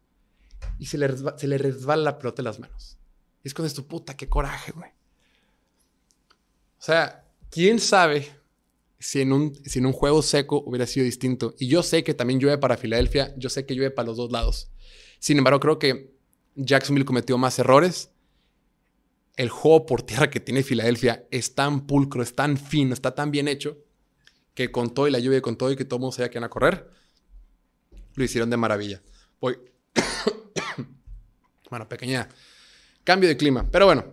[0.79, 2.97] Y se le, resbala, se le resbala la pelota en las manos.
[3.43, 4.89] Es con esto, puta, qué coraje, güey.
[6.79, 8.27] sea, quién sabe
[8.99, 11.53] si en, un, si en un juego seco hubiera sido distinto.
[11.59, 14.31] Y yo sé que también llueve para Filadelfia, yo sé que llueve para los dos
[14.31, 14.71] lados.
[15.19, 16.15] Sin embargo, creo que
[16.55, 18.11] Jacksonville cometió más errores.
[19.35, 23.31] El juego por tierra que tiene Filadelfia es tan pulcro, es tan fino, está tan
[23.31, 23.77] bien hecho,
[24.55, 26.39] que con todo y la lluvia con todo y que todo el mundo sabía que
[26.39, 26.89] a correr,
[28.15, 29.01] lo hicieron de maravilla.
[29.39, 29.59] Voy.
[31.69, 32.27] bueno, pequeña
[33.03, 33.65] cambio de clima.
[33.71, 34.05] Pero bueno,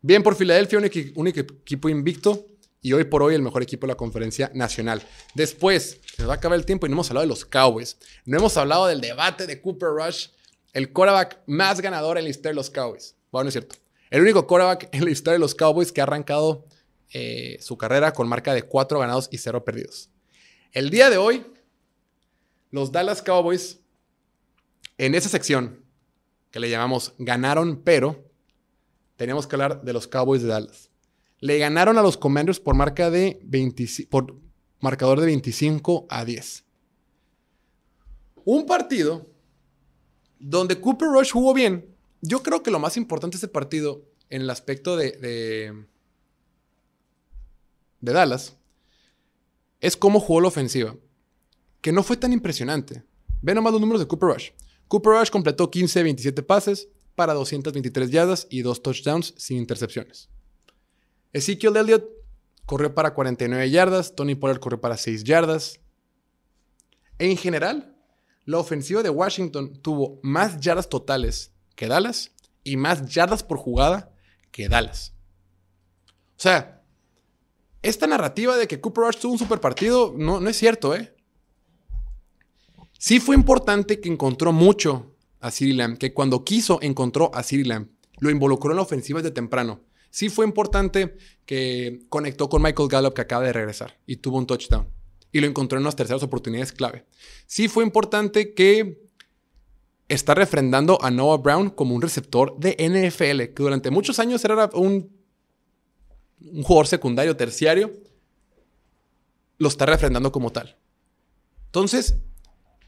[0.00, 0.78] bien por Filadelfia,
[1.14, 2.46] un, equipo invicto
[2.80, 5.02] y hoy por hoy el mejor equipo de la conferencia nacional.
[5.34, 7.98] Después, se va a acabar el tiempo y no hemos hablado de los Cowboys.
[8.24, 10.28] No hemos hablado del debate de Cooper Rush,
[10.72, 13.14] el quarterback más ganador en la historia de los Cowboys.
[13.30, 13.76] Bueno, es cierto.
[14.10, 16.66] El único quarterback en la historia de los Cowboys que ha arrancado
[17.12, 20.10] eh, su carrera con marca de 4 ganados y 0 perdidos.
[20.72, 21.46] El día de hoy,
[22.70, 23.80] los Dallas Cowboys,
[24.98, 25.84] en esa sección
[26.50, 28.30] que le llamamos ganaron, pero
[29.16, 30.90] tenemos que hablar de los Cowboys de Dallas.
[31.38, 33.40] Le ganaron a los Commanders por marca de
[34.08, 34.36] por
[34.80, 36.64] marcador de 25 a 10.
[38.44, 39.26] Un partido
[40.38, 41.94] donde Cooper Rush jugó bien.
[42.20, 45.86] Yo creo que lo más importante de este partido, en el aspecto de,
[48.02, 48.58] de Dallas,
[49.80, 50.94] es cómo jugó la ofensiva.
[51.80, 53.02] Que no fue tan impresionante.
[53.40, 54.50] Ve nomás los números de Cooper Rush.
[54.88, 60.28] Cooper Rush completó 15 27 pases para 223 yardas y 2 touchdowns sin intercepciones.
[61.32, 62.04] Ezekiel Elliott
[62.66, 65.80] corrió para 49 yardas, Tony Pollard corrió para 6 yardas.
[67.18, 67.96] En general,
[68.44, 72.32] la ofensiva de Washington tuvo más yardas totales que Dallas
[72.64, 74.12] y más yardas por jugada
[74.50, 75.14] que Dallas.
[76.36, 76.81] O sea,
[77.82, 81.14] esta narrativa de que Cooper Rush tuvo un super partido no, no es cierto, ¿eh?
[82.98, 87.66] Sí fue importante que encontró mucho a CeeDee Lamb, que cuando quiso encontró a CeeDee
[87.66, 87.88] Lamb.
[88.20, 89.80] Lo involucró en la ofensiva desde temprano.
[90.10, 94.46] Sí fue importante que conectó con Michael Gallup que acaba de regresar y tuvo un
[94.46, 94.86] touchdown.
[95.32, 97.06] Y lo encontró en unas terceras oportunidades clave.
[97.46, 99.08] Sí fue importante que
[100.08, 104.70] está refrendando a Noah Brown como un receptor de NFL, que durante muchos años era
[104.74, 105.10] un,
[106.50, 107.98] un jugador secundario, terciario.
[109.58, 110.76] Lo está refrendando como tal.
[111.66, 112.16] Entonces,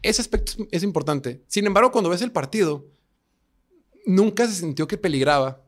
[0.02, 1.42] ese aspecto es importante.
[1.46, 2.86] Sin embargo, cuando ves el partido,
[4.06, 5.64] nunca se sintió que peligraba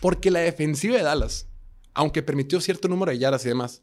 [0.00, 1.48] porque la defensiva de Dallas,
[1.94, 3.82] aunque permitió cierto número de yardas y demás,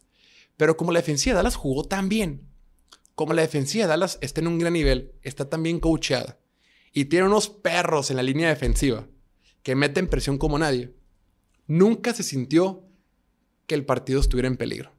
[0.56, 2.48] pero como la defensiva de Dallas jugó tan bien,
[3.15, 6.39] como la defensiva de Dallas está en un gran nivel, está tan bien coacheada
[6.93, 9.08] y tiene unos perros en la línea defensiva
[9.62, 10.96] que meten presión como nadie,
[11.67, 12.87] nunca se sintió
[13.67, 14.91] que el partido estuviera en peligro.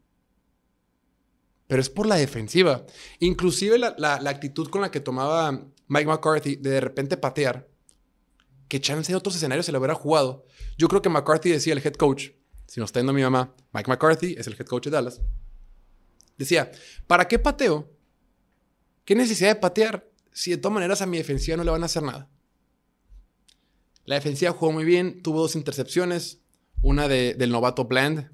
[1.67, 2.87] Pero es por la defensiva.
[3.19, 7.69] Inclusive la, la actitud con la que tomaba Mike McCarthy de de repente patear
[8.69, 10.45] que chance en otros escenarios se lo hubiera jugado.
[10.77, 12.31] Yo creo que McCarthy decía, el head coach,
[12.67, 15.21] si no está yendo mi mamá, Mike McCarthy es el head coach de Dallas,
[16.37, 16.71] decía,
[17.07, 17.91] ¿para qué pateo?
[19.05, 21.87] ¿Qué necesidad de patear si de todas maneras a mi defensiva no le van a
[21.87, 22.29] hacer nada?
[24.05, 26.41] La defensiva jugó muy bien, tuvo dos intercepciones,
[26.83, 28.31] una del novato Bland,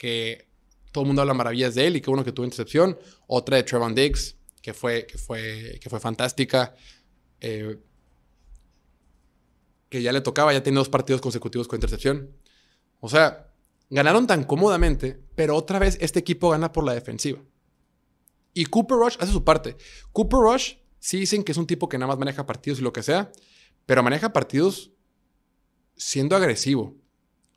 [0.00, 0.48] que
[0.92, 3.64] todo el mundo habla maravillas de él y que uno que tuvo intercepción, otra de
[3.64, 6.74] Trevon Diggs, que fue, que fue, que fue fantástica.
[7.38, 7.78] Eh,
[9.90, 12.30] que ya le tocaba, ya tiene dos partidos consecutivos con intercepción.
[13.00, 13.52] O sea,
[13.90, 17.40] ganaron tan cómodamente, pero otra vez este equipo gana por la defensiva.
[18.54, 19.76] Y Cooper Rush hace su parte.
[20.12, 22.94] Cooper Rush sí dicen que es un tipo que nada más maneja partidos y lo
[22.94, 23.30] que sea,
[23.84, 24.92] pero maneja partidos
[25.94, 26.96] siendo agresivo.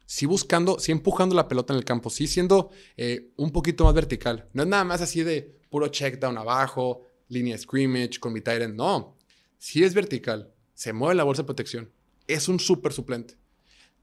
[0.06, 3.94] Sí buscando, sí empujando la pelota en el campo, sí siendo eh, un poquito más
[3.94, 4.50] vertical.
[4.54, 8.76] No es nada más así de puro check down abajo, línea scrimmage con mi Tyrant.
[8.76, 9.18] No,
[9.58, 10.54] sí es vertical.
[10.74, 11.92] Se mueve la bolsa de protección
[12.28, 13.36] es un súper suplente.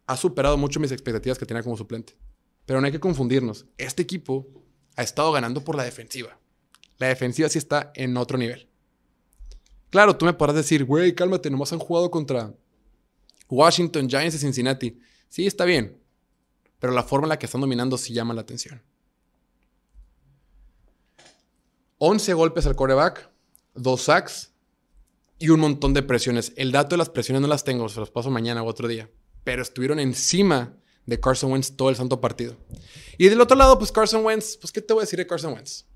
[0.06, 2.16] Ha superado mucho mis expectativas que tenía como suplente.
[2.66, 3.66] Pero no hay que confundirnos.
[3.78, 4.46] Este equipo
[4.96, 6.38] ha estado ganando por la defensiva.
[6.98, 8.68] La defensiva sí está en otro nivel.
[9.90, 12.54] Claro, tú me podrás decir, güey, cálmate, nomás han jugado contra
[13.48, 14.98] Washington Giants y Cincinnati.
[15.30, 15.98] Sí, está bien.
[16.78, 18.82] Pero la forma en la que están dominando sí llama la atención.
[21.98, 23.30] 11 golpes al coreback,
[23.74, 24.52] 2 sacks,
[25.38, 26.52] y un montón de presiones.
[26.56, 29.10] El dato de las presiones no las tengo, se los paso mañana u otro día.
[29.44, 32.56] Pero estuvieron encima de Carson Wentz todo el santo partido.
[33.16, 35.54] Y del otro lado, pues Carson Wentz, pues ¿qué te voy a decir de Carson
[35.54, 35.86] Wentz?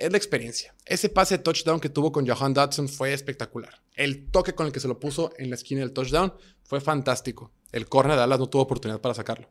[0.00, 0.74] Es la experiencia.
[0.86, 3.82] Ese pase de touchdown que tuvo con Johan Dodson fue espectacular.
[3.94, 6.32] El toque con el que se lo puso en la esquina del touchdown
[6.64, 7.52] fue fantástico.
[7.70, 9.48] El corner de Dallas no tuvo oportunidad para sacarlo.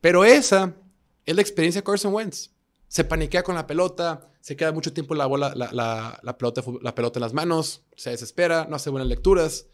[0.00, 0.74] Pero esa
[1.26, 2.52] es la experiencia de Carson Wentz
[2.92, 7.18] se paniquea con la pelota, se queda mucho tiempo la, bola, la, pelota, la pelota
[7.18, 9.66] en las manos, se desespera, no hace buenas lecturas,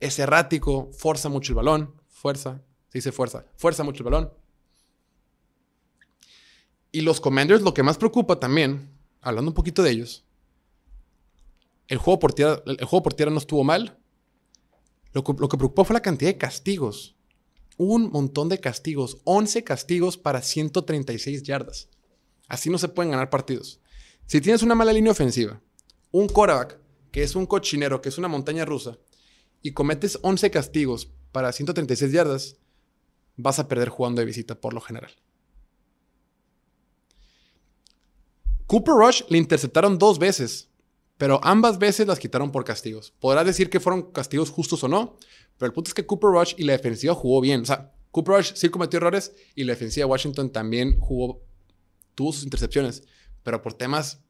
[0.00, 2.60] es errático, fuerza mucho el balón, fuerza,
[2.90, 4.34] se dice fuerza, fuerza mucho el balón.
[6.90, 8.91] Y los Commanders, lo que más preocupa también,
[9.22, 10.24] hablando un poquito de ellos,
[11.88, 13.98] el juego por tierra, el juego por tierra no estuvo mal.
[15.12, 17.16] Lo que, lo que preocupó fue la cantidad de castigos.
[17.76, 19.18] Un montón de castigos.
[19.24, 21.88] 11 castigos para 136 yardas.
[22.48, 23.80] Así no se pueden ganar partidos.
[24.26, 25.60] Si tienes una mala línea ofensiva,
[26.10, 26.78] un quarterback,
[27.10, 28.98] que es un cochinero, que es una montaña rusa,
[29.62, 32.56] y cometes 11 castigos para 136 yardas,
[33.36, 35.12] vas a perder jugando de visita por lo general.
[38.72, 40.70] Cooper Rush le interceptaron dos veces,
[41.18, 43.12] pero ambas veces las quitaron por castigos.
[43.20, 45.18] Podrás decir que fueron castigos justos o no,
[45.58, 47.60] pero el punto es que Cooper Rush y la defensiva jugó bien.
[47.60, 51.42] O sea, Cooper Rush sí cometió errores y la defensiva de Washington también jugó,
[52.14, 53.02] tuvo sus intercepciones,
[53.42, 54.22] pero por temas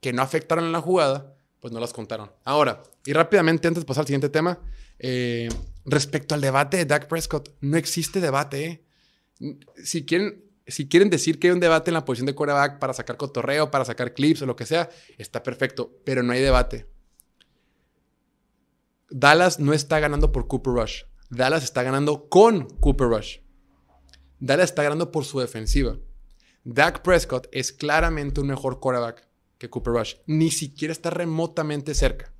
[0.00, 2.32] que no afectaron en la jugada, pues no las contaron.
[2.42, 4.58] Ahora, y rápidamente antes de pasar al siguiente tema,
[4.98, 5.48] eh,
[5.84, 8.64] respecto al debate de Dak Prescott, no existe debate.
[8.64, 9.60] ¿eh?
[9.84, 12.92] Si, quieren, si quieren decir que hay un debate en la posición de quarterback para
[12.92, 16.86] sacar cotorreo, para sacar clips o lo que sea, está perfecto, pero no hay debate.
[19.10, 21.02] Dallas no está ganando por Cooper Rush.
[21.30, 23.38] Dallas está ganando con Cooper Rush.
[24.38, 25.98] Dallas está ganando por su defensiva.
[26.64, 29.26] Dak Prescott es claramente un mejor quarterback
[29.58, 30.14] que Cooper Rush.
[30.26, 32.32] Ni siquiera está remotamente cerca.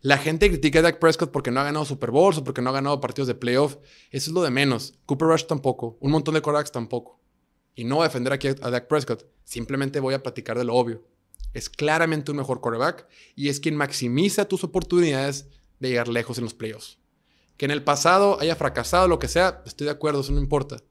[0.00, 2.70] La gente critica a Dak Prescott porque no ha ganado Super Bowls o porque no
[2.70, 3.76] ha ganado partidos de playoff.
[4.10, 4.98] Eso es lo de menos.
[5.06, 5.96] Cooper Rush tampoco.
[6.00, 7.23] Un montón de quarterbacks tampoco.
[7.74, 9.26] Y no voy a defender aquí a Dak Prescott.
[9.44, 11.04] Simplemente voy a platicar de lo obvio.
[11.52, 13.06] Es claramente un mejor quarterback
[13.36, 16.98] y es quien maximiza tus oportunidades de llegar lejos en los playoffs.
[17.56, 20.82] Que en el pasado haya fracasado, lo que sea, estoy de acuerdo, eso no importa.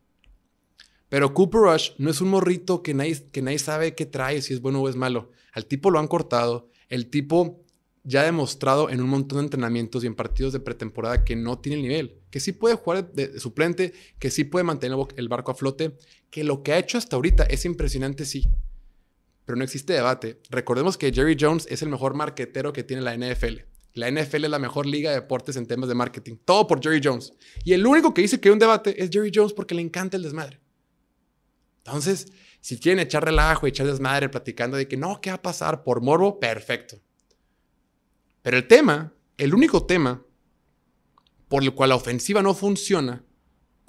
[1.10, 4.54] Pero Cooper Rush no es un morrito que nadie, que nadie sabe qué trae, si
[4.54, 5.32] es bueno o es malo.
[5.52, 6.70] Al tipo lo han cortado.
[6.90, 7.63] El tipo
[8.04, 11.60] ya ha demostrado en un montón de entrenamientos y en partidos de pretemporada que no
[11.60, 12.20] tiene el nivel.
[12.30, 15.98] Que sí puede jugar de, suplente, que sí puede mantener el barco a flote.
[16.30, 18.46] Que lo que ha hecho hasta ahorita es impresionante, sí.
[19.46, 20.42] Pero no existe debate.
[20.50, 23.62] Recordemos que Jerry Jones es el mejor marquetero que tiene la NFL.
[23.94, 26.38] La NFL es la mejor liga de deportes en temas de marketing.
[26.44, 27.34] Todo por Jerry Jones.
[27.64, 30.18] Y el único que dice que hay un debate es Jerry Jones porque le encanta
[30.18, 30.60] el desmadre.
[31.86, 32.28] Entonces,
[32.60, 36.02] si quieren echar relajo echar desmadre platicando de que no, ¿qué va a pasar por
[36.02, 36.40] morbo?
[36.40, 37.03] Perfecto.
[38.44, 40.24] Pero el tema, el único tema
[41.48, 43.24] por el cual la ofensiva no funciona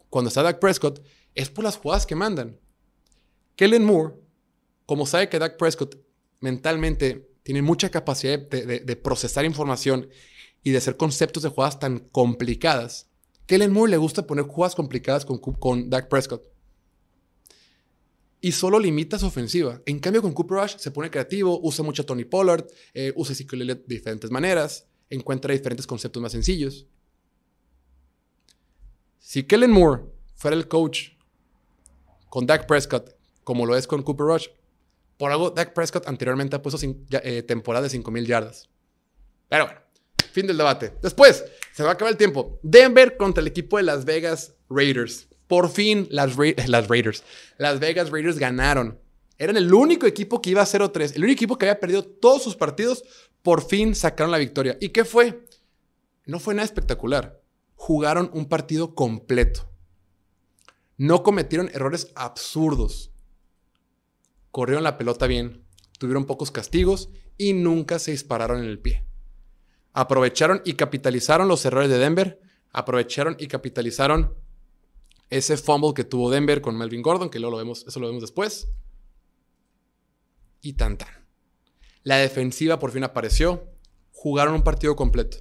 [0.09, 2.59] cuando está Dak Prescott es por las jugadas que mandan.
[3.57, 4.15] Kellen Moore,
[4.87, 5.97] como sabe que Dak Prescott
[6.41, 10.09] mentalmente tiene mucha capacidad de, procesar información
[10.63, 13.11] y de hacer conceptos de jugadas tan complicadas,
[13.47, 16.54] Kellen Moore le gusta poner jugadas complicadas con, con Dak Prescott
[18.45, 19.81] y solo limita su ofensiva.
[19.87, 23.33] En cambio, con Cooper Rush se pone creativo, usa mucho a Tony Pollard, eh, usa
[23.33, 26.87] Ezekiel de diferentes maneras, encuentra diferentes conceptos más sencillos.
[29.19, 30.03] Si Kellen Moore
[30.35, 31.13] fuera el coach
[32.29, 34.49] con Dak Prescott, como lo es con Cooper Rush,
[35.17, 36.79] por algo Dak Prescott anteriormente ha puesto
[37.23, 38.69] eh, temporada de 5.000 yardas.
[39.49, 39.81] Pero bueno,
[40.33, 40.93] fin del debate.
[41.01, 42.61] Después, se va a acabar el tiempo.
[42.63, 45.29] Denver contra el equipo de Las Vegas Raiders.
[45.47, 47.25] Por fin las, Raiders,
[47.59, 48.99] las Vegas Raiders ganaron.
[49.39, 52.43] Eran el único equipo que iba a 0-3, el único equipo que había perdido todos
[52.43, 53.03] sus partidos,
[53.43, 54.79] por fin sacaron la victoria.
[54.81, 55.45] ¿Y qué fue?
[56.25, 57.41] No fue nada espectacular.
[57.75, 59.69] Jugaron un partido completo.
[60.97, 63.11] No cometieron errores absurdos.
[64.53, 65.65] Corrieron la pelota bien,
[65.99, 69.05] tuvieron pocos castigos y nunca se dispararon en el pie.
[69.93, 74.35] Aprovecharon y capitalizaron los errores de Denver, aprovecharon y capitalizaron
[75.37, 78.23] ese fumble que tuvo Denver con Melvin Gordon, que luego lo vemos, eso lo vemos
[78.23, 78.69] después.
[80.61, 81.09] Y tan tan.
[82.05, 83.69] La defensiva por fin apareció.
[84.13, 85.39] Jugaron un partido completo.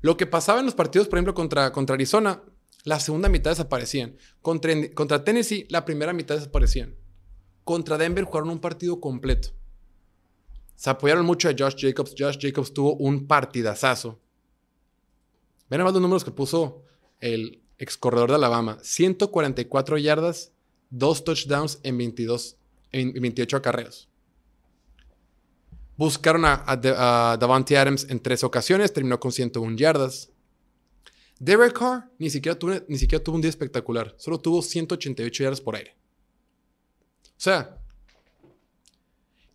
[0.00, 2.40] Lo que pasaba en los partidos, por ejemplo, contra, contra Arizona,
[2.84, 4.16] la segunda mitad desaparecían.
[4.40, 6.94] Contra, contra Tennessee, la primera mitad desaparecían.
[7.64, 9.48] Contra Denver jugaron un partido completo.
[10.76, 12.14] Se apoyaron mucho a Josh Jacobs.
[12.16, 14.20] Josh Jacobs tuvo un partidazazo.
[15.68, 16.84] Ven más los números que puso
[17.18, 20.52] el, ex corredor de Alabama, 144 yardas,
[20.90, 22.56] dos touchdowns en, 22,
[22.92, 24.08] en 28 acarreos.
[25.96, 30.30] Buscaron a, Davante Adams en tres ocasiones, terminó con 101 yardas.
[31.38, 35.60] Derek Carr ni siquiera, tuvo, ni siquiera tuvo un día espectacular, solo tuvo 188 yardas
[35.60, 35.94] por aire.
[37.36, 37.78] O sea,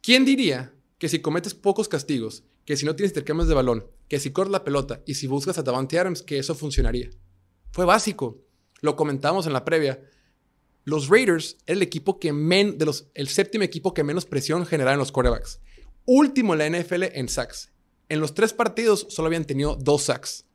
[0.01, 4.19] ¿quién diría que si cometes pocos castigos, que si no tienes intercambios de balón, que
[4.19, 7.10] si corres la pelota y si buscas a Davante Adams, que eso funcionaría?
[7.71, 8.43] Fue básico.
[8.82, 10.01] Lo comentamos en la previa.
[10.84, 14.93] Los Raiders el equipo que men, de los, el séptimo equipo que menos presión generaba
[14.93, 15.60] en los quarterbacks.
[16.06, 17.71] Último en la NFL en sacks.
[18.10, 20.45] En los tres partidos solo habían tenido dos sacks.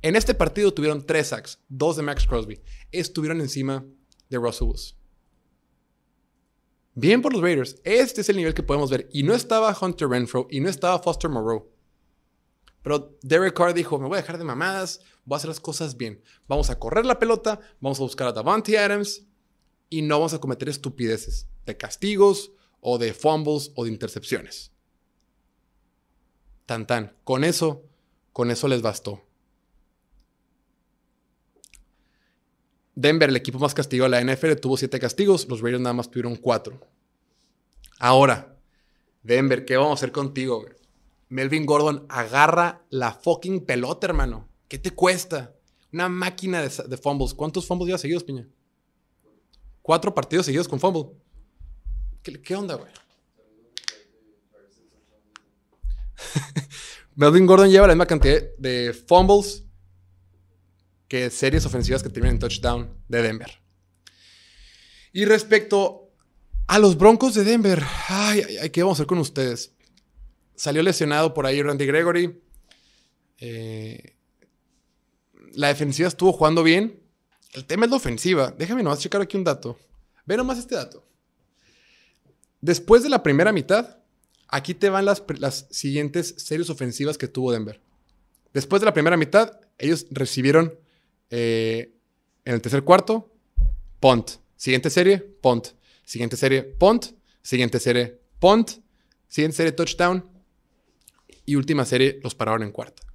[0.00, 2.60] En este partido tuvieron tres sacks, dos de Max Crosby.
[2.92, 3.84] Estuvieron encima
[4.28, 4.96] de Russell Wilson.
[6.94, 7.76] Bien por los Raiders.
[7.84, 9.08] Este es el nivel que podemos ver.
[9.12, 11.68] Y no estaba Hunter Renfro y no estaba Foster Moreau.
[12.82, 15.98] Pero Derek Carr dijo, me voy a dejar de mamadas, voy a hacer las cosas
[15.98, 16.22] bien.
[16.48, 19.26] Vamos a correr la pelota, vamos a buscar a Davante Adams
[19.90, 24.72] y no vamos a cometer estupideces de castigos o de fumbles o de intercepciones.
[26.64, 27.14] Tan tan.
[27.24, 27.84] Con eso,
[28.32, 29.22] con eso les bastó.
[32.94, 35.46] Denver, el equipo más castigado de la NFL, tuvo siete castigos.
[35.46, 36.80] Los Raiders nada más tuvieron cuatro.
[37.98, 38.56] Ahora,
[39.22, 40.64] Denver, ¿qué vamos a hacer contigo?
[41.28, 44.48] Melvin Gordon agarra la fucking pelota, hermano.
[44.68, 45.54] ¿Qué te cuesta?
[45.92, 47.34] Una máquina de, fumbles.
[47.34, 48.46] ¿Cuántos fumbles ya seguidos, Piña?
[49.80, 51.06] Cuatro partidos seguidos con fumble.
[52.22, 52.92] ¿Qué, onda, güey?
[57.14, 59.64] Melvin Gordon lleva la misma cantidad de fumbles
[61.08, 63.62] que series ofensivas que terminan en touchdown de Denver.
[65.12, 66.12] Y respecto
[66.66, 69.74] a los Broncos de Denver, ay, ay, ¿qué vamos a hacer con ustedes?
[70.54, 72.42] Salió lesionado por ahí Randy Gregory.
[73.38, 74.17] Eh,
[75.58, 77.02] la defensiva estuvo jugando bien.
[77.52, 78.54] El tema es la ofensiva.
[78.56, 79.76] Déjame nomás checar aquí un dato.
[80.24, 81.04] Ve nomás este dato.
[82.60, 83.98] Después de la primera mitad,
[84.46, 87.80] aquí te van las, siguientes series ofensivas que tuvo Denver.
[88.54, 90.78] Después de la primera mitad, ellos recibieron
[91.30, 91.92] eh,
[92.44, 93.28] en el tercer cuarto,
[93.98, 94.30] punt.
[94.54, 95.70] Siguiente serie, punt.
[96.04, 97.06] Siguiente serie, punt.
[97.42, 98.70] Siguiente serie, punt.
[99.26, 100.24] Siguiente serie, touchdown.
[101.44, 103.07] Y última serie, los pararon en cuarta.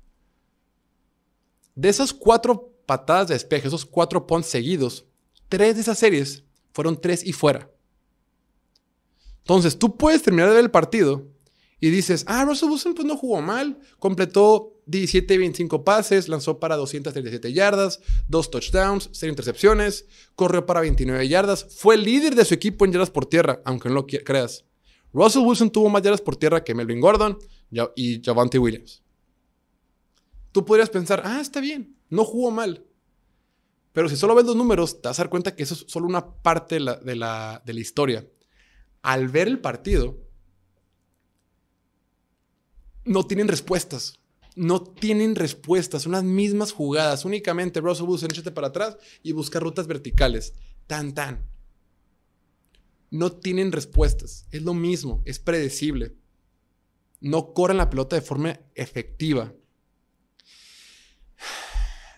[1.75, 5.05] De esas cuatro patadas de despeje, esos cuatro punts seguidos,
[5.49, 7.69] tres de esas series fueron tres y fuera.
[9.39, 11.27] Entonces, tú puedes terminar de ver el partido
[11.79, 16.77] y dices, ah, Russell Wilson pues no jugó mal, completó 17 25 pases, lanzó para
[16.77, 20.05] 237 yardas, dos touchdowns, 6 intercepciones,
[20.35, 23.89] corrió para 29 yardas, fue el líder de su equipo en yardas por tierra, aunque
[23.89, 24.65] no lo creas.
[25.11, 27.37] Russell Wilson tuvo más yardas por tierra que Melvin Gordon
[27.95, 29.02] y Javante Williams.
[30.53, 32.85] Tú podrías pensar, ah, está bien, no jugó mal.
[33.91, 36.07] Pero si solo ves los números, te vas a dar cuenta que eso es solo
[36.07, 38.25] una parte de la historia.
[39.01, 40.23] Al ver el partido,
[43.05, 44.19] no tienen respuestas.
[44.55, 46.03] No tienen respuestas.
[46.03, 47.25] Son las mismas jugadas.
[47.25, 50.53] Únicamente Russell Wilson échate para atrás y busca rutas verticales.
[50.87, 51.45] Tan, tan.
[53.09, 54.45] No tienen respuestas.
[54.51, 55.21] Es lo mismo.
[55.25, 56.15] Es predecible.
[57.19, 59.53] No corren la pelota de forma efectiva.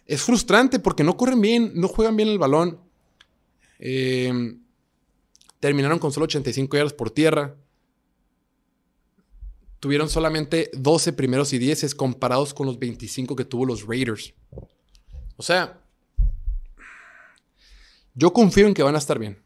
[0.06, 2.80] Es frustrante porque no corren bien, no juegan bien el balón.
[3.80, 4.58] Eh,
[5.60, 7.56] terminaron con solo 85 yardas por tierra
[9.86, 14.34] tuvieron solamente 12 primeros y 10 comparados con los 25 que tuvo los Raiders.
[15.38, 15.80] O sea,
[18.16, 19.38] yo confío en que van a estar bien.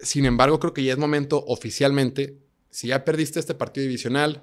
[0.00, 4.42] Sin embargo, creo que ya es momento oficialmente, si ya perdiste este partido divisional,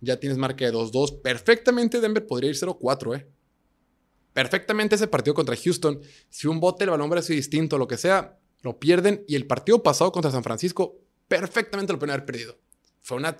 [0.00, 3.26] ya tienes marca de 2-2, perfectamente Denver podría ir 0-4, ¿eh?
[4.34, 7.96] Perfectamente ese partido contra Houston, si un bote el balón hubiera sido distinto, lo que
[7.96, 12.58] sea, lo pierden y el partido pasado contra San Francisco, perfectamente lo pueden haber perdido.
[13.00, 13.36] Fue una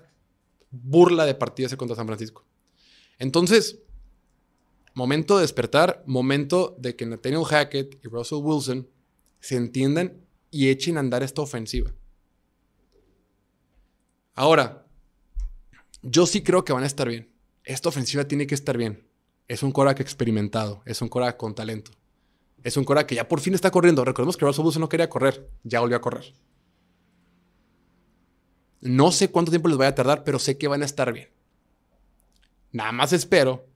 [0.70, 2.46] burla de partido ese contra San Francisco.
[3.18, 3.80] Entonces,
[4.94, 8.88] momento de despertar, momento de que Nathaniel Hackett y Russell Wilson
[9.40, 11.92] se entiendan y echen a andar esta ofensiva.
[14.34, 14.86] Ahora,
[16.02, 17.32] yo sí creo que van a estar bien.
[17.64, 19.08] Esta ofensiva tiene que estar bien.
[19.46, 21.90] Es un Cora experimentado, es un Cora con talento.
[22.62, 24.04] Es un Cora que ya por fin está corriendo.
[24.04, 26.32] Recordemos que Russell Wilson no quería correr, ya volvió a correr.
[28.80, 31.28] No sé cuánto tiempo les vaya a tardar, pero sé que van a estar bien.
[32.72, 33.66] Nada más espero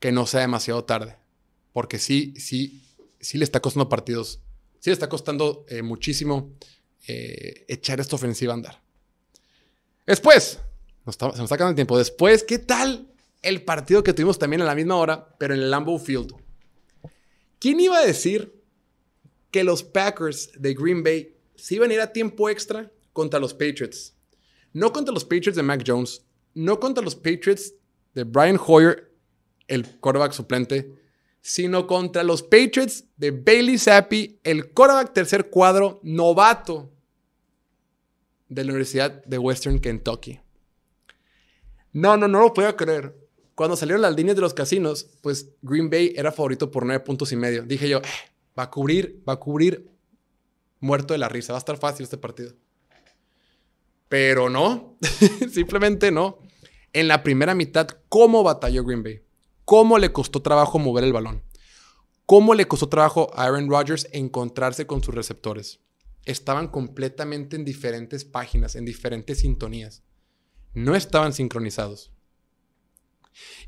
[0.00, 1.16] que no sea demasiado tarde.
[1.72, 2.82] Porque sí, sí,
[3.20, 4.40] sí le está costando partidos.
[4.80, 6.52] Sí le está costando eh, muchísimo
[7.06, 8.82] eh, echar esta ofensiva a andar.
[10.06, 10.60] Después,
[11.04, 11.98] se nos está acabando el tiempo.
[11.98, 13.07] Después, ¿qué tal
[13.42, 16.34] el partido que tuvimos también a la misma hora, pero en el Lambeau Field?
[17.58, 18.58] ¿Quién iba a decir
[19.50, 23.52] que los Packers de Green Bay se iban a ir a tiempo extra contra los
[23.52, 24.14] Patriots.
[24.72, 26.24] No contra los Patriots de Mac Jones,
[26.54, 27.74] no contra los Patriots
[28.14, 29.12] de Brian Hoyer,
[29.66, 30.94] el quarterback suplente,
[31.40, 36.92] sino contra los Patriots de Bailey Zappi, el quarterback tercer cuadro novato
[38.48, 40.40] de la Universidad de Western Kentucky.
[41.92, 43.27] No, no, no lo puedo creer.
[43.58, 47.32] Cuando salieron las líneas de los casinos, pues Green Bay era favorito por nueve puntos
[47.32, 47.64] y medio.
[47.64, 48.02] Dije yo, eh,
[48.56, 49.90] va a cubrir, va a cubrir
[50.78, 51.54] muerto de la risa.
[51.54, 52.52] Va a estar fácil este partido.
[54.08, 54.96] Pero no,
[55.50, 56.38] simplemente no.
[56.92, 59.22] En la primera mitad, ¿cómo batalló Green Bay?
[59.64, 61.42] ¿Cómo le costó trabajo mover el balón?
[62.26, 65.80] ¿Cómo le costó trabajo a Aaron Rodgers encontrarse con sus receptores?
[66.26, 70.04] estaban completamente en diferentes páginas, en diferentes sintonías.
[70.74, 72.12] No estaban sincronizados.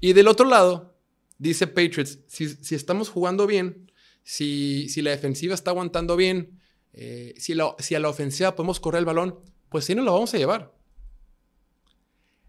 [0.01, 0.97] Y del otro lado,
[1.39, 3.91] dice Patriots, si, estamos jugando bien,
[4.23, 6.61] si, la defensiva está aguantando bien,
[6.93, 10.35] eh, si, si a la ofensiva podemos correr el balón, pues sí nos lo vamos
[10.35, 10.75] a llevar.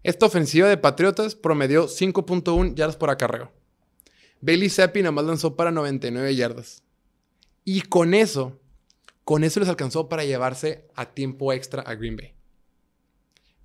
[0.02, 3.52] Esta ofensiva de Patriotas promedió 5.1 yardas por acarreo.
[4.40, 6.82] Bailey Zappi nada más lanzó para 99 yardas.
[7.64, 8.60] Y con eso,
[9.24, 12.34] con eso les alcanzó para llevarse a tiempo extra a Green Bay.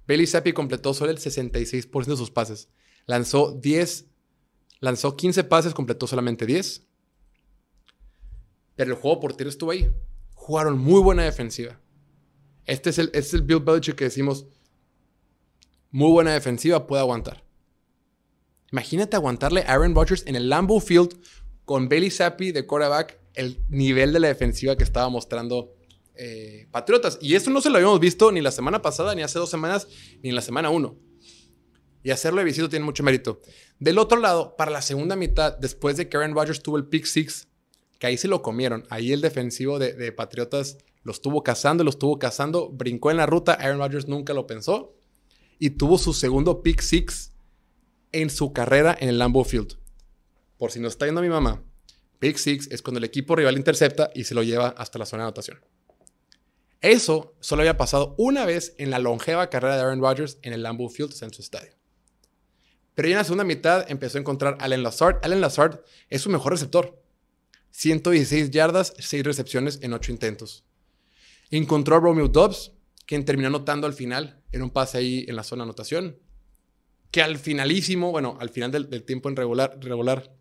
[0.08, 2.70] Bailey Zappi completó solo el 66% de sus pases.
[3.08, 4.05] Lanzó 10,
[4.80, 6.86] lanzó 15 pases, completó solamente 10.
[8.76, 9.89] Pero el juego por tiro estuvo ahí.
[10.36, 11.80] Jugaron muy buena defensiva.
[12.66, 14.45] Este es el, este es el Bill Belichick que decimos,
[15.89, 17.43] muy buena defensiva, puede aguantar.
[18.72, 21.18] Imagínate aguantarle a Aaron Rodgers en el Lambeau Field
[21.64, 25.74] con Bailey Zappi de quarterback, el nivel de la defensiva que estaba mostrando
[26.16, 27.18] eh, Patriotas.
[27.22, 29.88] Y eso no se lo habíamos visto ni la semana pasada, ni hace dos semanas,
[30.22, 30.97] ni en la semana uno.
[32.08, 33.41] Y hacerlo de visito tiene mucho mérito.
[33.80, 37.03] Del otro lado, para la segunda mitad, después de que Aaron Rodgers tuvo el pick
[37.03, 37.49] six,
[37.99, 41.89] que ahí se lo comieron, ahí el defensivo de, de Patriotas lo estuvo cazando, lo
[41.89, 44.95] estuvo cazando, brincó en la ruta, Aaron Rodgers nunca lo pensó
[45.60, 47.34] y tuvo su segundo pick six
[48.14, 49.78] en su carrera en el Lambeau Field.
[50.58, 51.62] Por si no está viendo mi mamá,
[52.20, 55.24] pick six es cuando el equipo rival intercepta y se lo lleva hasta la zona
[55.24, 55.60] de anotación.
[56.80, 60.64] Eso solo había pasado una vez en la longeva carrera de Aaron Rodgers en el
[60.64, 61.76] Lambeau Field, en su estadio.
[62.98, 65.20] Pero ya en la segunda mitad empezó a encontrar Allen Lazard.
[65.22, 67.00] Allen Lazard es su mejor receptor.
[67.70, 70.66] 116 yardas, 6 recepciones en 8 intentos.
[71.52, 72.72] Encontró a Romeo Dobbs,
[73.06, 76.18] quien terminó anotando al final en un pase ahí en la zona de anotación.
[77.12, 80.34] Que al finalísimo, bueno, al final del, tiempo en regular, regular,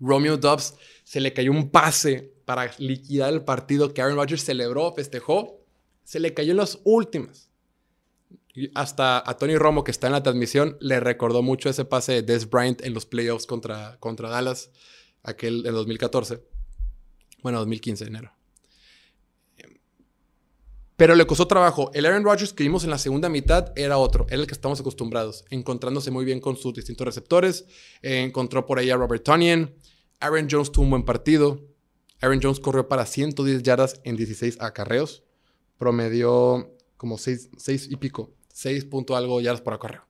[0.00, 4.92] Romeo Dobbs se le cayó un pase para liquidar el partido que Aaron Rodgers celebró,
[4.94, 5.64] festejó.
[6.02, 7.51] Se le cayó en las últimas.
[8.74, 12.22] Hasta a Tony Romo, que está en la transmisión, le recordó mucho ese pase de
[12.22, 14.70] Des Bryant en los playoffs contra, contra Dallas,
[15.22, 16.42] aquel en 2014.
[17.42, 18.32] Bueno, 2015, enero.
[20.96, 21.90] Pero le costó trabajo.
[21.94, 24.78] El Aaron Rodgers que vimos en la segunda mitad era otro, era el que estamos
[24.78, 27.64] acostumbrados, encontrándose muy bien con sus distintos receptores.
[28.02, 29.74] encontró por ahí a Robert Tonyan.
[30.20, 31.60] Aaron Jones tuvo un buen partido.
[32.20, 35.24] Aaron Jones corrió para 110 yardas en 16 acarreos.
[35.78, 36.70] Promedió
[37.02, 37.50] como 6,
[37.90, 40.06] y pico, 6 punto algo yardas por acarreo.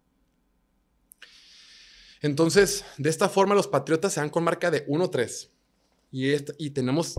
[2.20, 5.48] Entonces, de esta forma los Patriotas se van con marca de 1-3.
[6.12, 7.18] Y, y tenemos...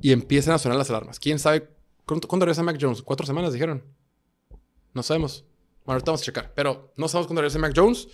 [0.00, 1.18] Y empiezan a sonar las alarmas.
[1.18, 1.68] ¿Quién sabe
[2.08, 3.02] ¿Cuándo regresa Mac Jones?
[3.02, 3.84] ¿Cuatro semanas dijeron?
[4.94, 5.44] No sabemos.
[5.84, 6.54] Bueno, ahorita vamos a checar.
[6.54, 8.08] Pero no sabemos cuándo regresa Mac Jones.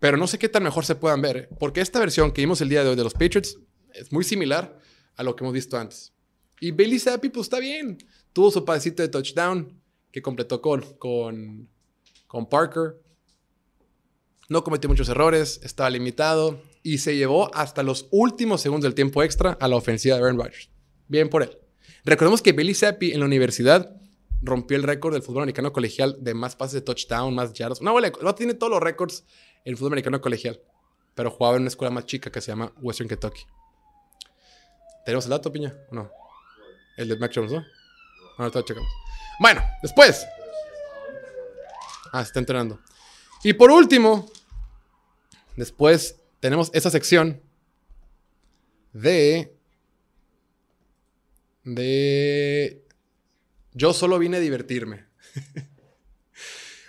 [0.00, 1.36] Pero no sé qué tan mejor se puedan ver.
[1.36, 1.48] ¿eh?
[1.60, 3.58] Porque esta versión que vimos el día de hoy de los Patriots
[3.92, 4.80] es muy similar
[5.16, 6.12] a lo que hemos visto antes.
[6.60, 7.98] Y Bailey Zappi, pues está bien.
[8.32, 9.77] Tuvo su pasecito de touchdown
[10.12, 11.68] que completó con, con,
[12.26, 13.00] con Parker.
[14.48, 19.22] No cometió muchos errores, estaba limitado y se llevó hasta los últimos segundos del tiempo
[19.22, 20.70] extra a la ofensiva de Aaron Rodgers.
[21.08, 21.58] Bien por él.
[22.04, 23.94] Recordemos que Billy Zappi en la universidad
[24.40, 27.82] rompió el récord del fútbol americano colegial de más pases de touchdown, más yardas.
[27.82, 29.24] No, no tiene todos los récords
[29.64, 30.60] el fútbol americano colegial,
[31.14, 33.42] pero jugaba en una escuela más chica que se llama Western Kentucky.
[35.04, 35.74] ¿Tenemos el dato, Piña?
[35.90, 36.10] ¿O no?
[36.96, 37.64] El de Mac Jones, ¿no?
[38.38, 38.90] Ahorita lo checamos.
[39.38, 40.26] Bueno, después.
[42.12, 42.80] Ah, está entrenando.
[43.44, 44.30] Y por último,
[45.56, 47.40] después tenemos esa sección
[48.92, 49.58] de
[51.74, 52.84] de...
[53.72, 55.06] Yo solo vine a divertirme.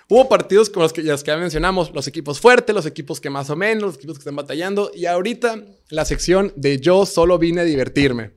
[0.09, 3.29] Hubo partidos como los que, los que ya mencionamos, los equipos fuertes, los equipos que
[3.29, 4.91] más o menos, los equipos que están batallando.
[4.95, 8.31] Y ahorita la sección de yo solo vine a divertirme.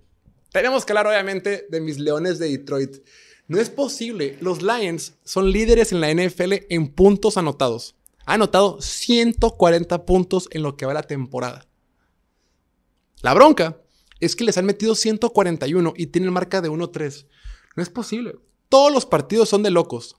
[0.52, 2.96] Tenemos que hablar obviamente de mis Leones de Detroit.
[3.52, 4.38] No es posible.
[4.40, 7.96] Los Lions son líderes en la NFL en puntos anotados.
[8.24, 11.66] Ha anotado 140 puntos en lo que va la temporada.
[13.20, 13.76] La bronca
[14.20, 17.26] es que les han metido 141 y tienen marca de 1-3.
[17.76, 18.36] No es posible.
[18.70, 20.16] Todos los partidos son de locos.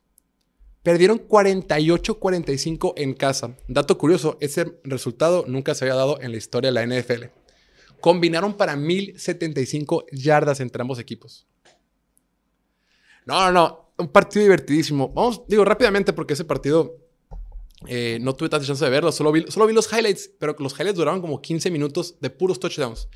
[0.84, 3.58] Perdieron 48-45 en casa.
[3.68, 7.32] Dato curioso, ese resultado nunca se había dado en la historia de la NFL.
[8.00, 11.48] Combinaron para 1075 yardas entre ambos equipos.
[13.26, 13.94] No, no, no.
[13.98, 15.10] Un partido divertidísimo.
[15.10, 16.98] Vamos, digo rápidamente porque ese partido
[17.88, 19.12] eh, no tuve tanta chance de verlo.
[19.12, 22.60] Solo vi, solo vi los highlights, pero los highlights duraron como 15 minutos de puros
[22.60, 23.08] touchdowns.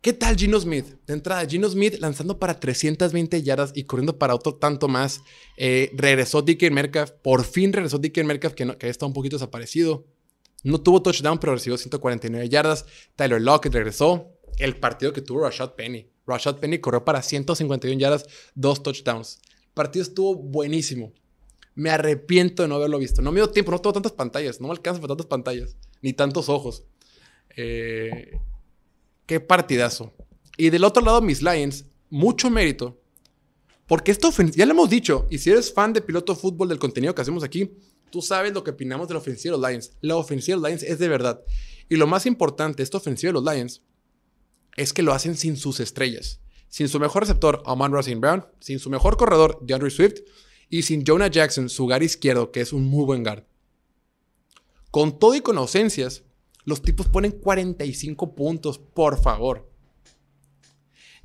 [0.00, 0.86] ¿Qué tal Gino Smith?
[1.06, 5.22] De entrada, Gino Smith lanzando para 320 yardas y corriendo para otro tanto más.
[5.56, 7.10] Eh, regresó DK Metcalf.
[7.10, 10.06] Por fin regresó DK Metcalf, que, no, que estado un poquito desaparecido.
[10.62, 12.86] No tuvo touchdown, pero recibió 149 yardas.
[13.16, 14.32] Tyler Lockett regresó.
[14.58, 16.08] El partido que tuvo Rashad Penny.
[16.28, 19.40] Rashad Penny corrió para 151 yardas, dos touchdowns.
[19.62, 21.12] El partido estuvo buenísimo.
[21.74, 23.22] Me arrepiento de no haberlo visto.
[23.22, 24.60] No me dio tiempo, no tengo tantas pantallas.
[24.60, 25.76] No me alcanza para tantas pantallas.
[26.02, 26.84] Ni tantos ojos.
[27.56, 28.38] Eh,
[29.26, 30.12] qué partidazo.
[30.56, 33.00] Y del otro lado, mis Lions, mucho mérito.
[33.86, 37.14] Porque esto, ya lo hemos dicho, y si eres fan de piloto fútbol del contenido
[37.14, 37.70] que hacemos aquí,
[38.10, 39.92] tú sabes lo que opinamos de la ofensiva de los Lions.
[40.02, 41.40] La ofensiva de los Lions es de verdad.
[41.88, 43.82] Y lo más importante, esta ofensiva de los Lions,
[44.78, 46.40] es que lo hacen sin sus estrellas.
[46.68, 50.20] Sin su mejor receptor, Amon Racing Brown, sin su mejor corredor, DeAndre Swift,
[50.70, 53.44] y sin Jonah Jackson, su guard izquierdo, que es un muy buen guard.
[54.90, 56.22] Con todo y con ausencias,
[56.64, 59.68] los tipos ponen 45 puntos, por favor.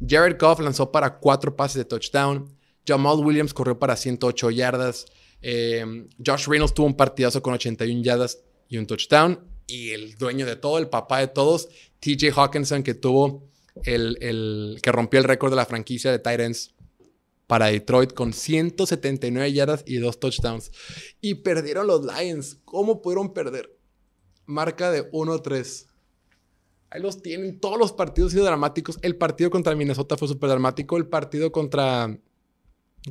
[0.06, 2.58] Jared Goff lanzó para 4 pases de touchdown.
[2.86, 5.06] Jamal Williams corrió para 108 yardas.
[5.41, 9.39] Eh, Josh Reynolds tuvo un partidazo con 81 yardas y un touchdown.
[9.74, 11.67] Y el dueño de todo, el papá de todos,
[11.99, 13.49] TJ Hawkinson, que tuvo
[13.86, 16.76] el, que rompió el récord de la franquicia de Titans
[17.47, 20.71] para Detroit con 179 yardas y dos touchdowns.
[21.21, 22.59] Y perdieron los Lions.
[22.65, 23.76] ¿Cómo pudieron perder?
[24.45, 25.88] Marca de 1-3.
[26.91, 27.59] Ahí los tienen.
[27.59, 28.99] Todos los partidos han sido dramáticos.
[29.01, 30.97] El partido contra Minnesota fue súper dramático.
[30.97, 32.15] El partido contra,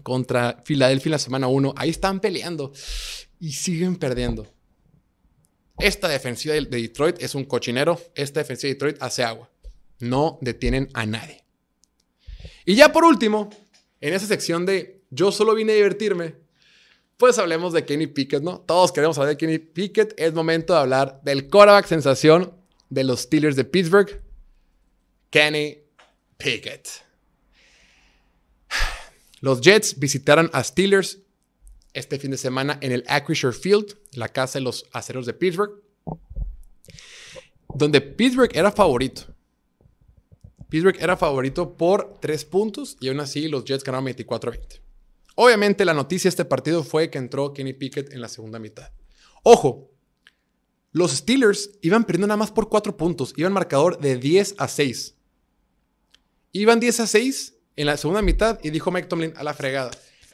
[0.05, 1.75] contra Filadelfia la semana 1.
[1.77, 2.71] Ahí están peleando.
[3.41, 4.47] Y siguen perdiendo.
[5.79, 8.01] Esta defensiva de Detroit es un cochinero.
[8.15, 9.51] Esta defensiva de Detroit hace agua.
[9.99, 11.45] No detienen a nadie.
[12.65, 13.51] Y ya por último,
[14.01, 16.37] en esa sección de yo solo vine a divertirme,
[17.17, 18.61] pues hablemos de Kenny Pickett, ¿no?
[18.61, 20.15] Todos queremos hablar de Kenny Pickett.
[20.19, 22.53] Es momento de hablar del quarterback sensación
[22.89, 24.23] de los Steelers de Pittsburgh,
[25.31, 25.79] Kenny
[26.37, 26.89] Pickett.
[29.41, 31.19] Los Jets visitaron a Steelers
[31.95, 35.83] este fin de semana en el Acrisure Field, la casa de los aceros de Pittsburgh,
[37.75, 39.35] donde Pittsburgh era favorito.
[40.69, 44.81] Pittsburgh era favorito por tres puntos y aún así los Jets ganaron 24-20.
[45.35, 48.91] Obviamente la noticia de este partido fue que entró Kenny Pickett en la segunda mitad.
[49.43, 49.91] Ojo,
[50.93, 55.15] los Steelers iban perdiendo nada más por cuatro puntos, iban marcador de 10 a 6.
[56.53, 59.91] Iban 10 a 6 en la segunda mitad y dijo Mike Tomlin a la fregada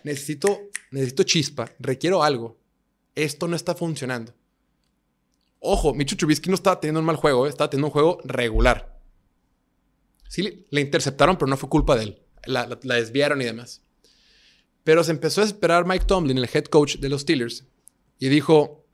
[0.08, 2.58] necesito, necesito chispa, requiero algo.
[3.14, 4.34] Esto no está funcionando.
[5.60, 8.98] Ojo, Micho Chubisky no estaba teniendo un mal juego, eh, estaba teniendo un juego regular.
[10.28, 12.22] Sí, le interceptaron, pero no fue culpa de él.
[12.46, 13.82] La, desviaron y demás.
[14.84, 17.66] Pero se empezó a esperar Mike Tomlin, el head coach de los Steelers,
[18.18, 18.86] y dijo,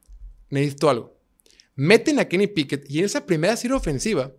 [0.51, 1.17] necesito algo.
[1.77, 4.33] Meten a Kenny Pickett y en esa primera serie ofensiva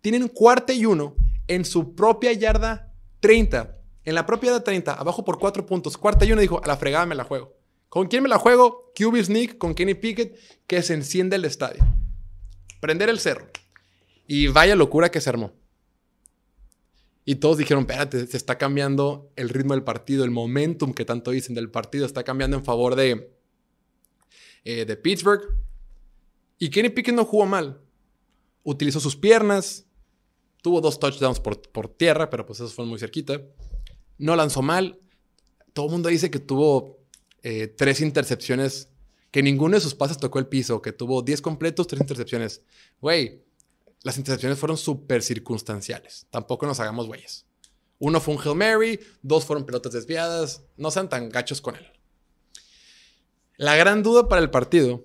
[0.00, 1.16] tienen cuarta y uno
[1.48, 5.96] en su propia yarda 30 en la propiedad 30, abajo por 4 puntos.
[5.96, 7.56] Cuarta y uno dijo, a la fregada me la juego.
[7.88, 8.90] ¿Con quién me la juego?
[8.94, 11.84] QB Sneak con Kenny Pickett, que se enciende el estadio.
[12.80, 13.48] Prender el cerro.
[14.26, 15.52] Y vaya locura que se armó.
[17.24, 21.30] Y todos dijeron, espérate, se está cambiando el ritmo del partido, el momentum que tanto
[21.30, 23.36] dicen del partido está cambiando en favor de,
[24.64, 25.42] eh, de Pittsburgh.
[26.58, 27.80] Y Kenny Pickett no jugó mal.
[28.64, 29.86] Utilizó sus piernas,
[30.62, 33.40] tuvo dos touchdowns por, por tierra, pero pues esos fueron muy cerquita
[34.22, 35.00] no lanzó mal.
[35.72, 37.00] Todo el mundo dice que tuvo
[37.42, 38.88] eh, tres intercepciones,
[39.30, 42.62] que ninguno de sus pases tocó el piso, que tuvo 10 completos, tres intercepciones.
[43.00, 43.42] Güey,
[44.02, 46.26] las intercepciones fueron súper circunstanciales.
[46.30, 47.46] Tampoco nos hagamos güeyes.
[47.98, 50.62] Uno fue un Hail Mary, dos fueron pelotas desviadas.
[50.76, 51.86] No sean tan gachos con él.
[53.56, 55.04] La gran duda para el partido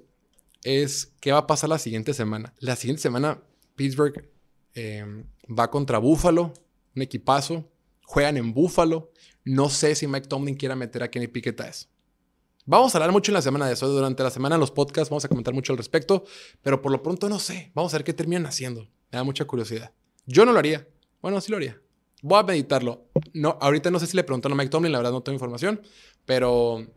[0.64, 2.54] es qué va a pasar la siguiente semana.
[2.60, 3.42] La siguiente semana,
[3.76, 4.30] Pittsburgh
[4.76, 6.54] eh, va contra Buffalo,
[6.96, 7.68] un equipazo
[8.08, 9.12] juegan en Buffalo.
[9.44, 11.88] No sé si Mike Tomlin quiera meter a Kenny Pickett a eso.
[12.66, 13.88] Vamos a hablar mucho en la semana de eso.
[13.88, 16.24] Durante la semana en los podcasts vamos a comentar mucho al respecto.
[16.62, 17.72] Pero por lo pronto no sé.
[17.76, 18.84] Vamos a ver qué terminan haciendo.
[19.12, 19.94] Me da mucha curiosidad.
[20.26, 20.88] Yo no lo haría.
[21.22, 21.82] Bueno, sí lo haría.
[22.22, 23.10] Voy a meditarlo.
[23.34, 24.92] No, ahorita no sé si le preguntaron a Mike Tomlin.
[24.92, 25.82] La verdad no tengo información.
[26.26, 26.88] Pero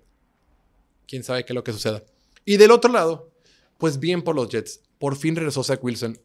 [1.07, 2.05] quién sabe qué es lo que suceda.
[2.45, 3.33] Y del otro lado,
[3.79, 4.81] pues bien por los Jets.
[4.99, 6.21] Por fin regresó Zach Wilson.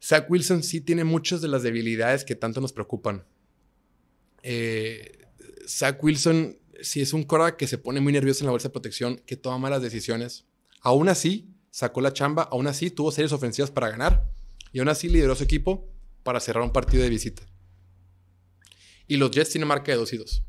[0.00, 3.24] Zach Wilson sí tiene muchas de las debilidades que tanto nos preocupan.
[4.46, 5.26] Eh,
[5.66, 8.72] Zach Wilson, si es un cora que se pone muy nervioso en la bolsa de
[8.72, 10.44] protección, que toma malas decisiones.
[10.82, 14.30] Aún así, sacó la chamba, aún así tuvo series ofensivas para ganar
[14.70, 15.88] y aún así lideró su equipo
[16.22, 17.42] para cerrar un partido de visita.
[19.08, 20.42] Y los Jets tienen marca de 2 y 2.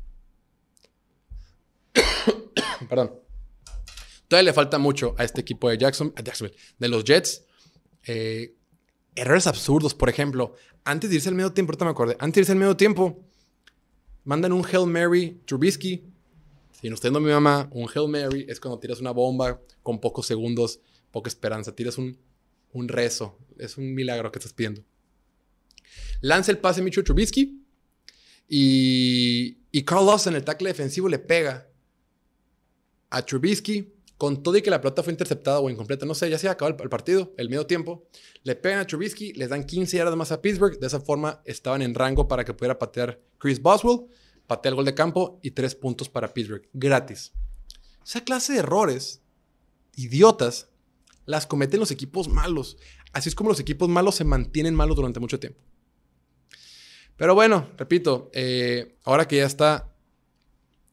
[2.88, 3.14] Perdón.
[4.28, 7.44] Todavía le falta mucho a este equipo de Jackson, Jacksonville, de los Jets.
[8.04, 8.54] Eh,
[9.14, 10.54] errores absurdos, por ejemplo.
[10.84, 13.24] Antes de irse al medio tiempo, ahorita me acordé, antes de irse al medio tiempo,
[14.26, 16.02] mandan un Hail Mary Trubisky.
[16.72, 20.26] Si usted no mi mamá, un Hail Mary es cuando tiras una bomba con pocos
[20.26, 21.74] segundos, poca esperanza.
[21.74, 22.18] Tiras un,
[22.72, 23.38] un rezo.
[23.56, 24.84] Es un milagro que estás pidiendo.
[26.20, 27.62] Lanza el pase Micho Trubisky.
[28.48, 31.68] Y, y Carl Lawson, el tackle defensivo, le pega
[33.10, 36.06] a Trubisky con todo y que la pelota fue interceptada o incompleta.
[36.06, 38.08] No sé, ya se acabó el, el partido, el medio tiempo.
[38.42, 40.78] Le pegan a Trubisky, les dan 15 yardas más a Pittsburgh.
[40.78, 44.06] De esa forma estaban en rango para que pudiera patear Chris Boswell.
[44.46, 46.68] Patea el gol de campo y tres puntos para Pittsburgh.
[46.72, 47.32] Gratis.
[48.04, 49.22] Esa clase de errores,
[49.96, 50.68] idiotas,
[51.24, 52.78] las cometen los equipos malos.
[53.12, 55.60] Así es como los equipos malos se mantienen malos durante mucho tiempo.
[57.16, 59.95] Pero bueno, repito, eh, ahora que ya está,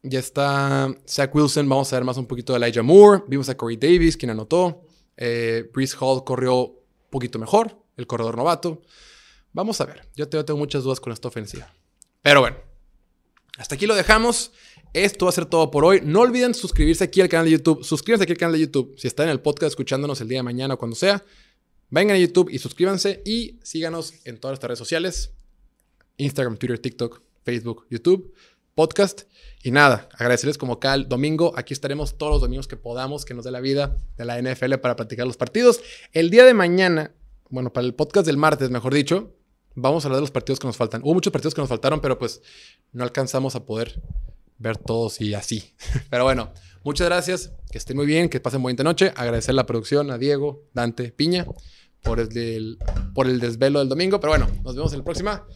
[0.04, 3.24] ya está Zach Wilson, vamos a ver más un poquito de Elijah Moore.
[3.26, 4.86] Vimos a Corey Davis, quien anotó.
[5.16, 8.82] Eh, Hall corrió un poquito mejor, el corredor novato.
[9.52, 11.72] Vamos a ver, yo tengo, tengo muchas dudas con esta ofensiva.
[12.20, 12.56] Pero bueno,
[13.56, 14.52] hasta aquí lo dejamos.
[14.92, 16.00] Esto va a ser todo por hoy.
[16.04, 17.82] No olviden suscribirse aquí al canal de YouTube.
[17.82, 18.94] Suscríbanse aquí al canal de YouTube.
[18.98, 21.24] Si están en el podcast escuchándonos el día de mañana o cuando sea,
[21.88, 25.32] vengan a YouTube y suscríbanse y síganos en todas nuestras redes sociales.
[26.16, 28.32] Instagram, Twitter, TikTok, Facebook, YouTube,
[28.74, 29.22] podcast.
[29.62, 31.52] Y nada, agradecerles como cada domingo.
[31.56, 34.74] Aquí estaremos todos los domingos que podamos, que nos dé la vida de la NFL
[34.74, 35.80] para practicar los partidos.
[36.12, 37.14] El día de mañana,
[37.48, 39.34] bueno, para el podcast del martes, mejor dicho,
[39.74, 41.02] vamos a hablar de los partidos que nos faltan.
[41.02, 42.42] Hubo muchos partidos que nos faltaron, pero pues
[42.92, 44.02] no alcanzamos a poder
[44.58, 45.74] ver todos y así.
[46.10, 46.52] Pero bueno,
[46.84, 49.12] muchas gracias, que estén muy bien, que pasen buena noche.
[49.16, 51.46] Agradecer la producción a Diego, Dante, Piña
[52.02, 52.78] por el,
[53.14, 54.20] por el desvelo del domingo.
[54.20, 55.46] Pero bueno, nos vemos en la próxima.